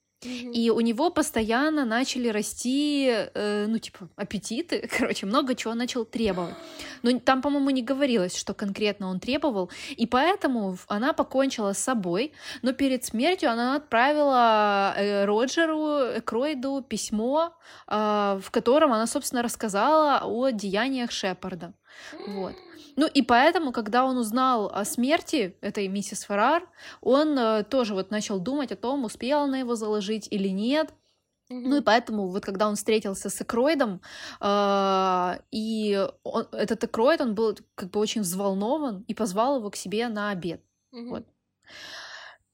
[0.53, 4.89] И у него постоянно начали расти, э, ну, типа, аппетиты.
[4.99, 6.55] Короче, много чего начал требовать.
[7.03, 9.71] Но там, по-моему, не говорилось, что конкретно он требовал.
[9.97, 12.33] И поэтому она покончила с собой.
[12.63, 17.53] Но перед смертью она отправила э, Роджеру Экройду письмо,
[17.87, 21.73] а, в котором она, собственно, рассказала о деяниях Шепарда.
[22.27, 22.55] Вот.
[22.97, 26.63] Ну и поэтому, когда он узнал о смерти этой миссис Феррар,
[27.03, 30.93] он э, тоже вот начал думать о том, успела она его заложить или нет.
[31.69, 34.01] Ну и поэтому вот когда он встретился с Экроидом,
[34.41, 39.77] э, и он- этот Экроид, он был как бы очень взволнован и позвал его к
[39.77, 40.61] себе на обед,
[41.11, 41.27] вот.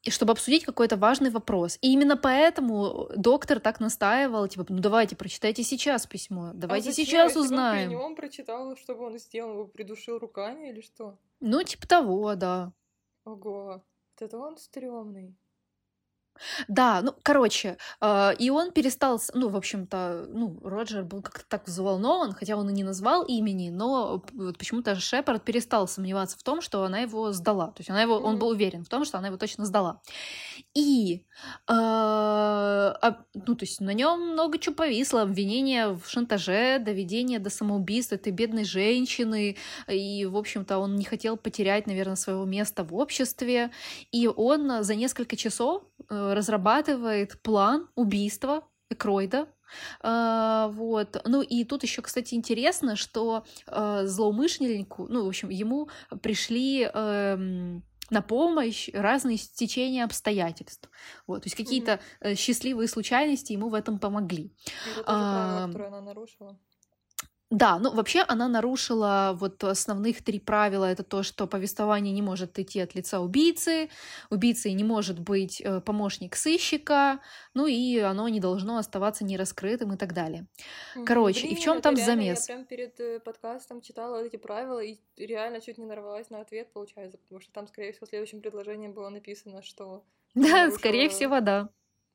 [0.03, 1.79] И чтобы обсудить какой-то важный вопрос.
[1.81, 7.07] И именно поэтому доктор так настаивал, типа, ну давайте, прочитайте сейчас письмо, давайте а зачем?
[7.07, 8.17] сейчас Если бы он узнаем.
[8.17, 11.19] прочитал, что он сделал, его придушил руками или что?
[11.41, 12.73] Ну, типа того, да.
[13.25, 13.83] Ого,
[14.13, 15.37] вот это он стрёмный.
[16.69, 21.67] Да, ну, короче, э, и он перестал, ну, в общем-то, ну, Роджер был как-то так
[21.67, 26.61] взволнован, хотя он и не назвал имени, но вот почему-то Шепард перестал сомневаться в том,
[26.61, 27.69] что она его сдала.
[27.69, 28.39] То есть она его, он Мгм.
[28.39, 30.01] был уверен в том, что она его точно сдала.
[30.75, 31.25] И,
[31.69, 35.21] э, а, ну, то есть на нем много чего повисло.
[35.23, 39.57] Обвинения в шантаже, доведение до самоубийства этой бедной женщины.
[39.89, 43.71] И, в общем-то, он не хотел потерять, наверное, своего места в обществе.
[44.13, 49.49] И он за несколько часов э, разрабатывает план убийства Экройда.
[50.01, 51.21] А, вот.
[51.25, 55.89] Ну и тут еще, кстати, интересно, что э, злоумышленнику, ну, в общем, ему
[56.21, 60.91] пришли эм, на помощь разные стечения обстоятельств.
[61.27, 61.43] Вот.
[61.43, 64.53] То есть какие-то э, счастливые случайности ему в этом помогли.
[64.85, 66.59] Тоже правило, А, которое она нарушила.
[67.53, 70.87] Да, ну вообще она нарушила вот основных три правила.
[70.87, 73.91] Это то, что повествование не может идти от лица убийцы,
[74.31, 77.21] убийцей не может быть э, помощник сыщика,
[77.53, 80.47] ну и оно не должно оставаться нераскрытым и так далее.
[81.05, 82.49] Короче, и в Блин, чем там реально замес?
[82.49, 86.73] Я прям перед э, подкастом читала эти правила и реально чуть не нарвалась на ответ,
[86.73, 91.41] получается, потому что там, скорее всего, в следующем предложении было написано, что Да, скорее всего,
[91.41, 91.69] да.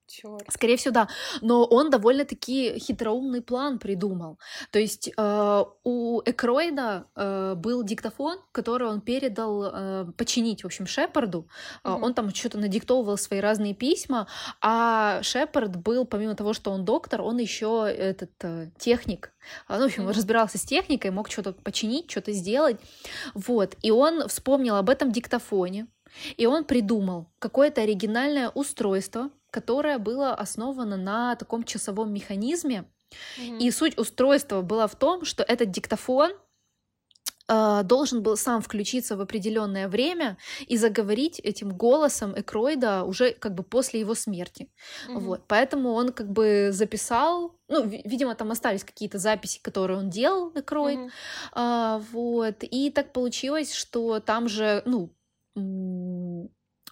[0.08, 0.44] Черт.
[0.50, 1.10] Скорее всего, да.
[1.42, 4.40] Но он довольно-таки хитроумный план придумал.
[4.72, 10.88] То есть э, у Экройда э, был диктофон, который он передал э, починить, в общем,
[10.88, 11.48] Шепарду.
[11.84, 12.04] Э, Мгм.
[12.04, 14.28] Он там что-то надиктовывал свои разные письма,
[14.62, 19.34] а Шепард был, помимо того, что он доктор, он еще этот э, техник.
[19.68, 20.12] А, Ну, в общем, Мгм.
[20.14, 22.80] разбирался с техникой, мог что-то починить, что-то сделать.
[23.34, 23.76] Вот.
[23.82, 25.88] И он вспомнил об этом диктофоне.
[26.38, 29.30] И он придумал какое-то оригинальное устройство,
[29.62, 32.84] которое было основано на таком часовом механизме.
[33.38, 33.58] Мгм.
[33.58, 36.32] И суть устройства была в том, что этот диктофон
[37.50, 40.38] э, должен был сам включиться в определенное время
[40.68, 44.68] и заговорить этим голосом Экройда уже как бы после его смерти.
[45.08, 45.20] Мгм.
[45.20, 50.10] Вот, поэтому он как бы записал, ну, ви- видимо, там остались какие-то записи, которые он
[50.10, 51.10] делал, Экройд, Мгм.
[51.54, 52.56] а, вот.
[52.62, 55.10] И так получилось, что там же, ну,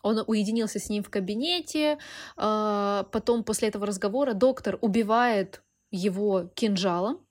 [0.06, 1.98] он уединился с ним в кабинете.
[2.38, 7.25] а, Потом после этого разговора доктор убивает его кинжалом.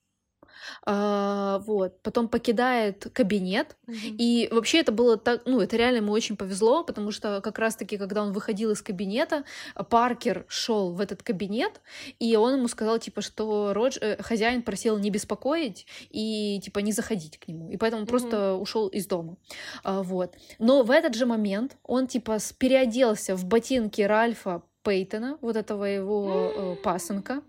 [0.84, 2.00] А, Вот.
[2.02, 3.76] Потом покидает кабинет.
[3.86, 4.16] Мгм.
[4.18, 7.96] И вообще это было так, ну, это реально ему очень повезло, потому что как раз-таки,
[7.96, 9.44] когда он выходил из кабинета,
[9.90, 11.80] Паркер шел в этот кабинет,
[12.18, 13.98] и он ему сказал, типа, что Родж...
[14.00, 17.70] э, хозяин просил не беспокоить и, типа, не заходить к нему.
[17.70, 18.08] И поэтому Мгм.
[18.08, 19.36] просто ушел из дома.
[19.82, 20.34] А, вот.
[20.58, 26.52] Но в этот же момент он, типа, переоделся в ботинки Ральфа Пейтона, вот этого его
[26.54, 27.42] э, пасынка.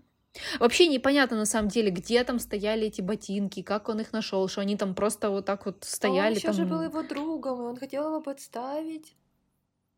[0.58, 4.60] Вообще непонятно на самом деле, где там стояли эти ботинки, как он их нашел, что
[4.60, 6.34] они там просто вот так вот А он стояли.
[6.34, 6.68] еще же там...
[6.70, 9.14] был его другом, и он хотел его подставить.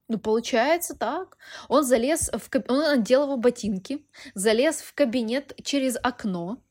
[0.08, 1.36] Ну, получается так.
[1.68, 2.70] Он залез в каб...
[2.70, 6.62] он надел его ботинки, залез в кабинет через окно,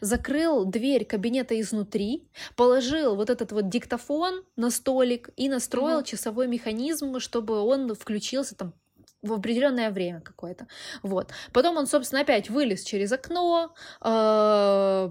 [0.00, 6.04] закрыл дверь кабинета изнутри, положил вот этот вот диктофон на столик и настроил Мгм.
[6.04, 8.74] часовой механизм, чтобы он включился там
[9.22, 10.66] в определенное время какое-то.
[11.02, 11.32] Вот.
[11.52, 15.10] Потом он, собственно, опять вылез через окно, э,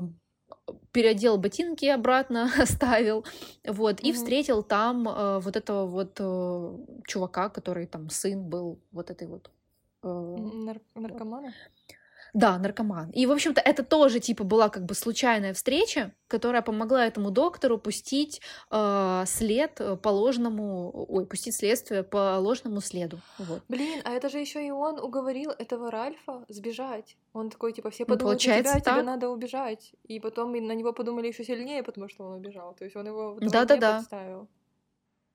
[0.92, 3.26] переодел ботинки обратно, оставил,
[3.66, 4.16] вот, и Мгм.
[4.16, 6.78] встретил там э, вот этого вот э,
[7.08, 9.52] чувака, который там сын был вот этой вот...
[10.04, 11.54] э, нар- наркомана?
[12.34, 13.10] Да, наркоман.
[13.12, 17.78] И, в общем-то, это тоже, типа, была как бы случайная встреча, которая помогла этому доктору
[17.78, 18.42] пустить
[18.72, 21.06] э, след по ложному...
[21.10, 23.20] Ой, пустить следствие по ложному следу.
[23.40, 23.62] Вот.
[23.68, 27.18] Блин, а это же еще и он уговорил этого Ральфа сбежать.
[27.34, 28.84] Он такой, типа, все ну, подумают ну, тебя, так.
[28.84, 29.94] тебе надо убежать.
[30.04, 32.76] И потом на него подумали еще сильнее, потому что он убежал.
[32.76, 33.98] То есть он его да-да-да.
[33.98, 34.48] подставил.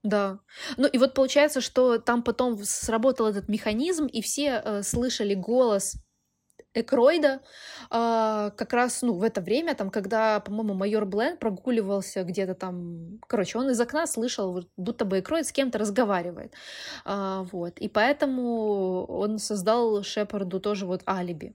[0.04, 0.38] Да.
[0.76, 5.96] Ну и вот получается, что там потом сработал этот механизм, и все э, слышали голос
[6.74, 7.40] Экройда
[7.90, 13.20] а, как раз, ну, в это время, там, когда, по-моему, майор Блен прогуливался где-то там,
[13.28, 16.52] короче, он из окна слышал, будто бы Экройд с кем-то разговаривает,
[17.05, 21.55] а, вот, и поэтому он создал Шепарду тоже вот алиби,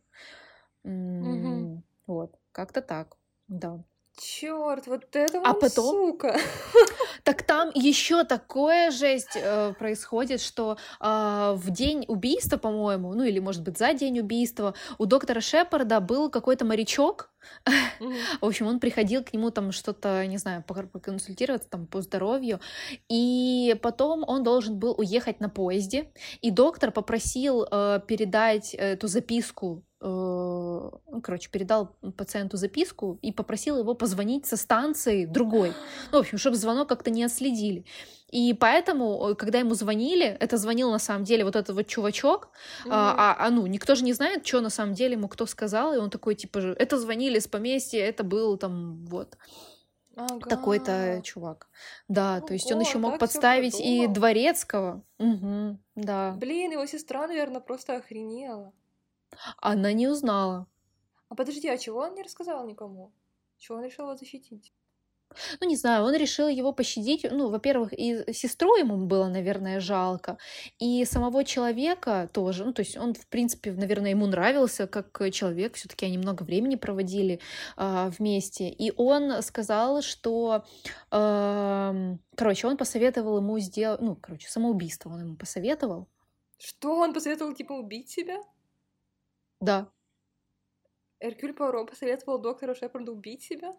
[0.84, 1.84] угу.
[2.08, 3.18] вот, как-то так,
[3.48, 3.84] да.
[4.20, 6.38] Черт, вот это а потом, сука.
[7.24, 13.40] Так там еще такое жесть э, происходит, что э, в день убийства, по-моему, ну или
[13.40, 17.30] может быть за день убийства, у доктора Шепарда был какой-то морячок.
[17.66, 18.18] Mm-hmm.
[18.41, 22.60] В общем, он приходил к нему там что-то, не знаю, поконсультироваться там по здоровью,
[23.07, 26.11] и потом он должен был уехать на поезде,
[26.41, 33.78] и доктор попросил э, передать эту записку Э, ну, короче, передал пациенту записку и попросил
[33.78, 35.74] его позвонить со станции другой.
[36.11, 37.86] Ну, в общем, чтобы звонок как-то не отследили.
[38.32, 42.50] И поэтому, когда ему звонили, это звонил на самом деле вот этот вот чувачок,
[42.86, 42.90] mm-hmm.
[42.92, 45.98] а, а, ну, никто же не знает, что на самом деле ему кто сказал, и
[45.98, 49.38] он такой, типа, это звонили с поместья, это был там, вот.
[50.16, 50.50] Ага.
[50.50, 51.70] Такой-то чувак.
[52.10, 55.02] Да, Ого, то есть он еще мог подставить и дворецкого.
[55.18, 56.34] Угу, да.
[56.34, 58.74] Блин, его сестра, наверное, просто охренела.
[59.58, 60.68] Она не узнала.
[61.30, 63.14] А подожди, а чего он не рассказал никому?
[63.58, 64.74] Чего он решил его защитить?
[65.62, 67.26] Ну, не знаю, он решил его пощадить.
[67.30, 70.38] Ну, во-первых, и сестру ему было, наверное, жалко,
[70.80, 72.66] и самого человека тоже.
[72.66, 75.76] Ну, то есть он, в принципе, наверное, ему нравился как человек.
[75.76, 77.40] Все-таки они много времени проводили
[77.78, 78.70] э, вместе.
[78.70, 80.66] И он сказал, что,
[81.12, 86.08] э, короче, он посоветовал ему сделать, ну, короче, самоубийство он ему посоветовал.
[86.58, 88.42] Что он посоветовал, типа, убить себя?
[89.62, 89.90] Да.
[91.20, 93.74] Эркюль Пуаро посоветовал доктору Шепарду убить себя?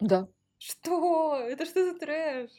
[0.00, 0.28] Да.
[0.64, 1.40] Что?
[1.48, 2.50] Это что за трэш?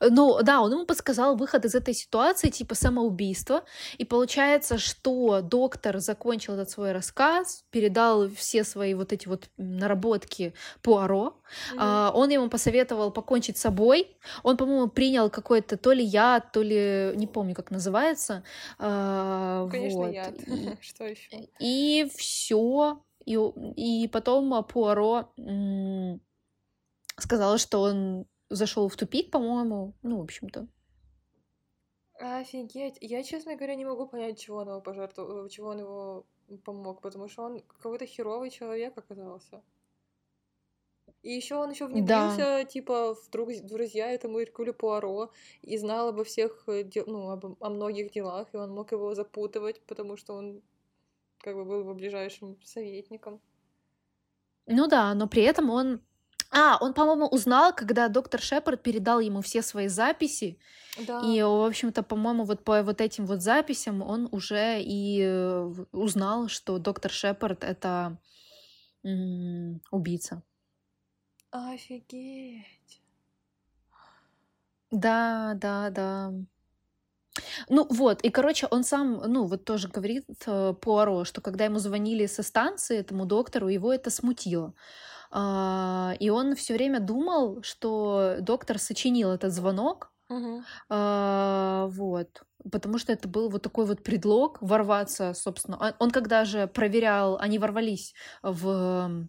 [0.00, 3.64] Ну, да, он ему подсказал выход из этой ситуации, типа самоубийства.
[3.98, 10.54] И получается, что доктор закончил этот свой рассказ, передал все свои вот эти вот наработки
[10.82, 11.40] Пуаро.
[11.74, 11.76] Mm-hmm.
[11.78, 14.16] А, он ему посоветовал покончить с собой.
[14.42, 18.44] Он, по-моему, принял какой-то то ли яд, то ли не помню, как называется.
[18.78, 20.12] А, Конечно, вот.
[20.12, 20.34] яд.
[20.80, 21.48] Что еще?
[21.60, 23.02] И все.
[23.24, 23.34] И,
[23.76, 25.32] и потом Пуаро
[27.18, 29.94] сказал, что он зашел в тупик, по-моему.
[30.02, 30.66] Ну, в общем-то.
[32.18, 32.98] Офигеть.
[33.00, 36.26] Я, честно говоря, не могу понять, чего он его пожертвовал, чего он его
[36.64, 39.62] помог, потому что он какой-то херовый человек оказался.
[41.22, 42.64] И еще он еще внедрился, да.
[42.64, 47.70] типа, в, друг, друзья этому Иркулю Пуаро и знал обо всех, э, ну, об, о
[47.70, 50.62] многих делах, и он мог его запутывать, потому что он
[51.38, 53.40] как бы был его ближайшим советником.
[54.66, 56.00] Ну да, но при этом он
[56.50, 60.58] а, он, по-моему, узнал, когда доктор Шепард передал ему все свои записи.
[61.06, 61.20] Да.
[61.20, 66.48] И, в общем-то, по-моему, вот по вот этим вот записям он уже и э, узнал,
[66.48, 68.18] что доктор Шепард это
[69.90, 70.42] убийца.
[71.50, 73.00] Офигеть.
[74.90, 76.32] Да, да, да.
[77.68, 81.78] Ну вот, и, короче, он сам, ну вот тоже говорит э, Пуаро, что когда ему
[81.78, 84.74] звонили со станции этому доктору, его это смутило.
[85.30, 90.62] А, и он все время думал, что доктор сочинил этот звонок, Угу.
[90.88, 92.42] А, вот.
[92.70, 95.78] Потому что это был вот такой вот предлог ворваться, собственно.
[95.78, 99.26] Он, он когда же проверял, они ворвались в,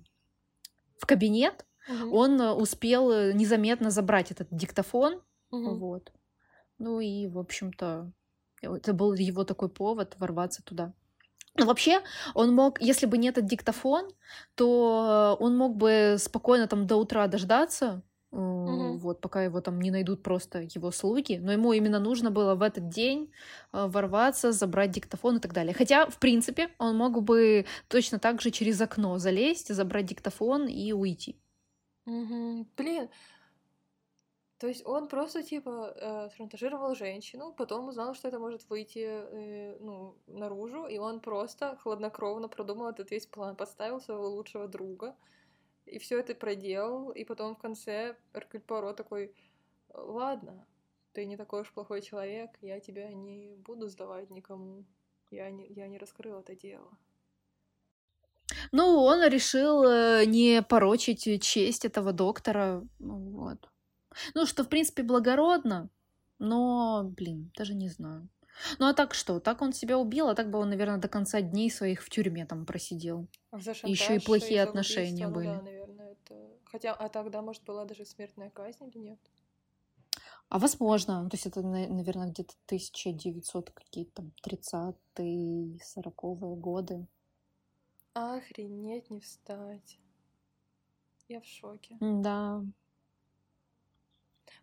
[0.97, 2.15] в кабинет, угу.
[2.17, 5.21] он успел незаметно забрать этот диктофон.
[5.51, 5.75] Угу.
[5.75, 6.11] Вот.
[6.79, 8.11] Ну и, в общем-то,
[8.61, 10.93] это был его такой повод ворваться туда.
[11.57, 12.01] Но ну, вообще,
[12.35, 14.11] он мог, если бы не этот диктофон,
[14.55, 18.97] то он мог бы спокойно там до утра дождаться, угу.
[18.97, 21.39] вот, пока его там не найдут просто его слуги.
[21.41, 23.31] Но ему именно нужно было в этот день
[23.73, 25.73] э, ворваться, забрать диктофон и так далее.
[25.73, 30.91] Хотя, в принципе, он мог бы точно так же через окно залезть, забрать диктофон и
[30.91, 31.41] уйти.
[32.05, 32.67] Угу.
[32.77, 33.09] Блин,
[34.59, 39.77] то есть он просто типа э, шантажировал женщину, потом узнал, что это может выйти э,
[39.79, 45.15] ну, наружу, и он просто хладнокровно продумал этот весь план, подставил своего лучшего друга,
[45.85, 49.31] и все это проделал, и потом в конце Эркюль Поро такой,
[49.93, 50.65] ладно,
[51.13, 54.85] ты не такой уж плохой человек, я тебя не буду сдавать никому,
[55.29, 56.97] я не, я не раскрыл это дело.
[58.71, 62.83] Ну, он решил э, не порочить честь этого доктора.
[62.97, 63.69] Ну, вот.
[64.33, 65.89] Ну, что, в принципе, благородно,
[66.39, 68.27] но, блин, даже не знаю.
[68.79, 69.39] Ну, а так что?
[69.39, 72.45] Так он себя убил, а так бы он, наверное, до конца дней своих в тюрьме
[72.45, 73.27] там просидел.
[73.51, 75.47] А за Еще и плохие и отношения ну были.
[75.47, 76.35] да, наверное, это...
[76.65, 79.19] Хотя, а тогда, может, была даже смертная казнь или нет?
[80.49, 87.05] А возможно, ну, то есть это, на- наверное, где-то 1900 какие-то там 30-е, 40-е годы.
[88.13, 89.99] Охренеть, не встать.
[91.27, 91.97] Я в шоке.
[91.99, 92.63] Да.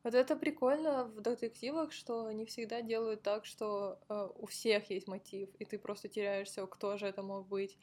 [0.04, 5.08] Вот это прикольно в детективах, что они всегда делают так, что э, у всех есть
[5.08, 7.78] мотив, и ты просто теряешься, кто же это мог быть.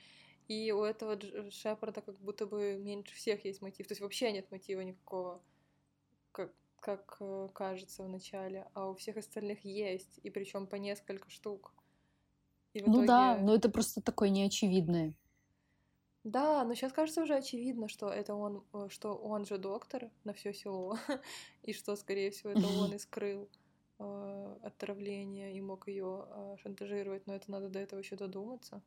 [0.47, 1.19] И у этого
[1.49, 3.87] Шепарда как будто бы меньше всех есть мотив.
[3.87, 5.41] То есть вообще нет мотива никакого,
[6.31, 11.27] как, как э, кажется в начале, а у всех остальных есть, и причем по несколько
[11.31, 11.73] штук.
[12.73, 13.45] И Ну да, итоге...
[13.47, 15.15] но это просто такое неочевидное.
[16.23, 20.33] Да, но сейчас кажется уже очевидно, что это он, э, что он же доктор на
[20.33, 20.97] все село,
[21.63, 23.49] и что, скорее всего, это он и скрыл
[23.99, 26.27] э, отравление и мог ее
[26.61, 28.81] шантажировать, но это надо до этого еще додуматься.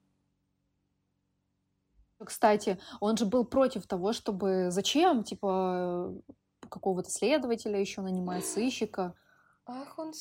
[2.25, 6.15] Кстати, он же был против того, чтобы зачем, типа,
[6.69, 9.15] какого-то следователя еще нанимать, сыщика.
[9.67, 10.13] Ах, он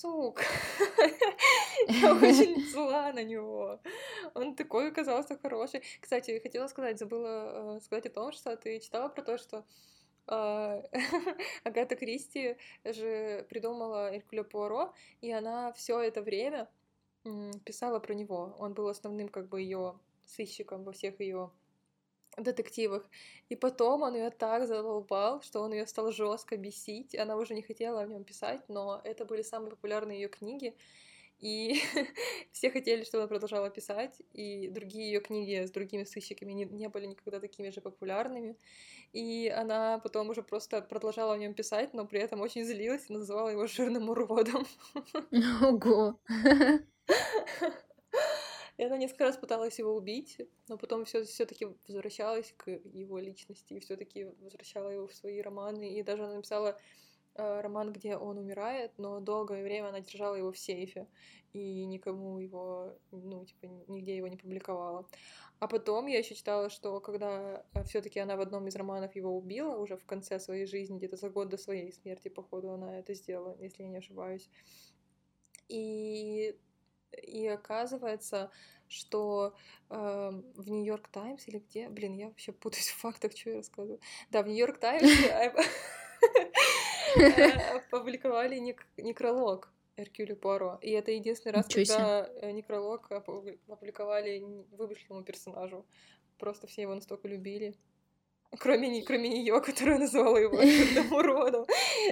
[0.00, 0.40] сук.
[1.88, 3.80] Я очень зла на него.
[4.34, 5.82] Он такой оказался хороший.
[6.00, 9.64] Кстати, хотела сказать, забыла э, сказать о том, что ты читала про то, что
[10.28, 10.82] э,
[11.64, 16.68] Агата Кристи же придумала Эркюля Пуаро, и она все это время
[17.64, 18.54] писала про него.
[18.58, 21.50] Он был основным как бы ее сыщиком во всех ее
[22.42, 23.08] детективах.
[23.48, 27.14] И потом он ее так задолбал, что он ее стал жестко бесить.
[27.14, 30.74] Она уже не хотела о нем писать, но это были самые популярные ее книги.
[31.40, 31.80] И
[32.52, 36.88] все хотели, чтобы она продолжала писать, и другие ее книги с другими сыщиками не, не
[36.88, 38.56] были никогда такими же популярными.
[39.12, 43.12] И она потом уже просто продолжала о нем писать, но при этом очень злилась и
[43.12, 44.66] называла его жирным уродом.
[45.62, 46.18] Ого.
[48.78, 53.74] И она несколько раз пыталась его убить, но потом все все-таки возвращалась к его личности
[53.74, 55.98] и все-таки возвращала его в свои романы.
[55.98, 56.78] И даже она написала
[57.34, 61.08] э, роман, где он умирает, но долгое время она держала его в сейфе
[61.52, 65.08] и никому его, ну, типа, нигде его не публиковала.
[65.58, 69.76] А потом я еще читала, что когда все-таки она в одном из романов его убила,
[69.76, 73.56] уже в конце своей жизни, где-то за год до своей смерти, походу, она это сделала,
[73.60, 74.48] если я не ошибаюсь.
[75.68, 76.56] И
[77.12, 78.50] и оказывается,
[78.88, 79.54] что
[79.90, 84.00] э, в Нью-Йорк Таймс или где, блин, я вообще путаюсь в фактах, что я рассказываю.
[84.30, 85.10] Да, в Нью-Йорк Таймс
[87.74, 88.58] опубликовали
[88.96, 90.78] некролог Эркюлю Пуаро.
[90.80, 94.38] И это единственный раз, когда некролог опу- опубликовали
[94.72, 95.84] вымышленному персонажу.
[96.38, 97.74] Просто все его настолько любили.
[98.58, 100.56] Кроме, кроме нее, которая называла его
[101.16, 101.66] уродом,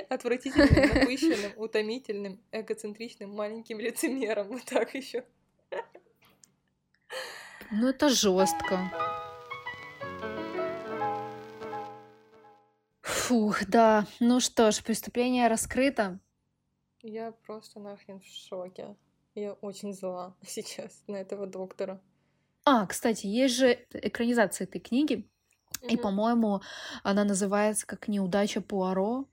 [0.08, 4.48] отвратительным, напыщенным, утомительным, эгоцентричным, маленьким лицемером.
[4.48, 5.24] Вот так еще.
[7.72, 8.92] Ну, это жестко.
[13.02, 14.06] Фух, да.
[14.20, 16.20] Ну что ж, преступление раскрыто.
[17.02, 18.96] Я просто нахрен в шоке.
[19.34, 22.00] Я очень зла сейчас на этого доктора.
[22.64, 25.28] А, кстати, есть же экранизация этой книги,
[25.82, 26.02] и, Мгм.
[26.02, 26.60] по-моему,
[27.02, 29.26] она называется как «Неудача Пуаро».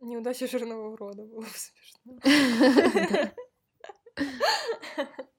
[0.00, 2.20] Неудача жирного урода было бы смешно.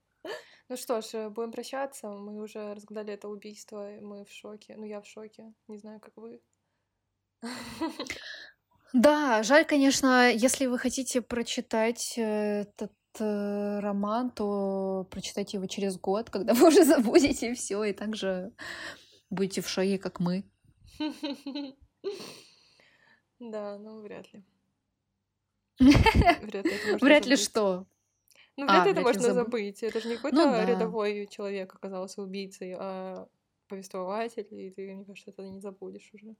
[0.70, 2.08] Ну что ж, будем прощаться.
[2.08, 4.76] Мы уже разгадали это убийство, и мы в шоке.
[4.78, 5.54] Ну, я в шоке.
[5.68, 6.42] Не знаю, как вы.
[8.94, 15.98] Да, жаль, конечно, если вы хотите прочитать э, этот э, роман, то прочитайте его через
[15.98, 18.52] год, когда вы уже забудете все, и также
[19.32, 20.44] будете в шоке, как мы.
[23.40, 24.44] Да, ну вряд ли.
[25.80, 27.88] Вряд ли можно Вряд что.
[28.56, 29.82] Ну, А, вряд ли это вряд ли можно забыть.
[29.82, 33.28] Это же не Ну какой-то рядовой человек оказался убийцей, а
[33.68, 36.36] повествователь, и ты, мне кажется, это не забудешь уже.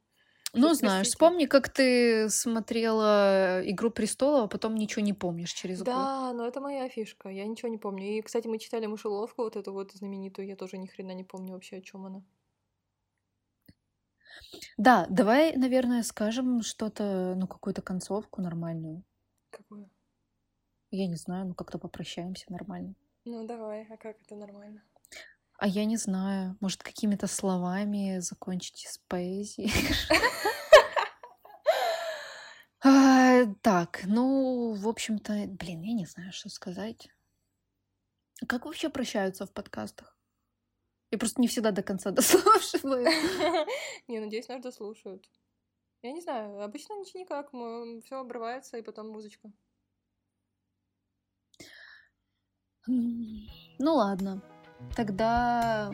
[0.54, 5.86] Ну, знаешь, вспомни, как ты смотрела «Игру престолов», а потом ничего не помнишь через год.
[5.86, 7.30] Да, но это моя фишка.
[7.30, 8.18] Я ничего не помню.
[8.18, 10.48] И, кстати, мы читали мышеловку, вот эту вот знаменитую.
[10.48, 12.22] Я тоже ни хрена не помню вообще, о чем она.
[14.78, 19.04] Да, давай, наверное, скажем что-то, ну, какую-то концовку нормальную.
[19.50, 19.90] Какое?
[20.92, 22.96] Я не знаю, ну, как-то попрощаемся нормально.
[23.26, 23.88] Ну, давай.
[23.90, 24.84] А как это нормально?
[25.58, 29.72] А я не знаю, может, какими-то словами закончите с поэзией.
[32.84, 37.10] А, Так, ну, в общем-то, блин, я не знаю, что сказать.
[38.48, 40.18] Как вообще прощаются в подкастах?
[41.12, 43.06] Я просто не всегда до конца дослушиваю.
[44.08, 45.30] Не, надеюсь, нас дослушают.
[46.02, 47.52] Я не знаю, обычно ничего никак,
[48.04, 49.52] все обрывается, и потом музычка.
[52.88, 54.42] Ну ладно,
[54.96, 55.94] тогда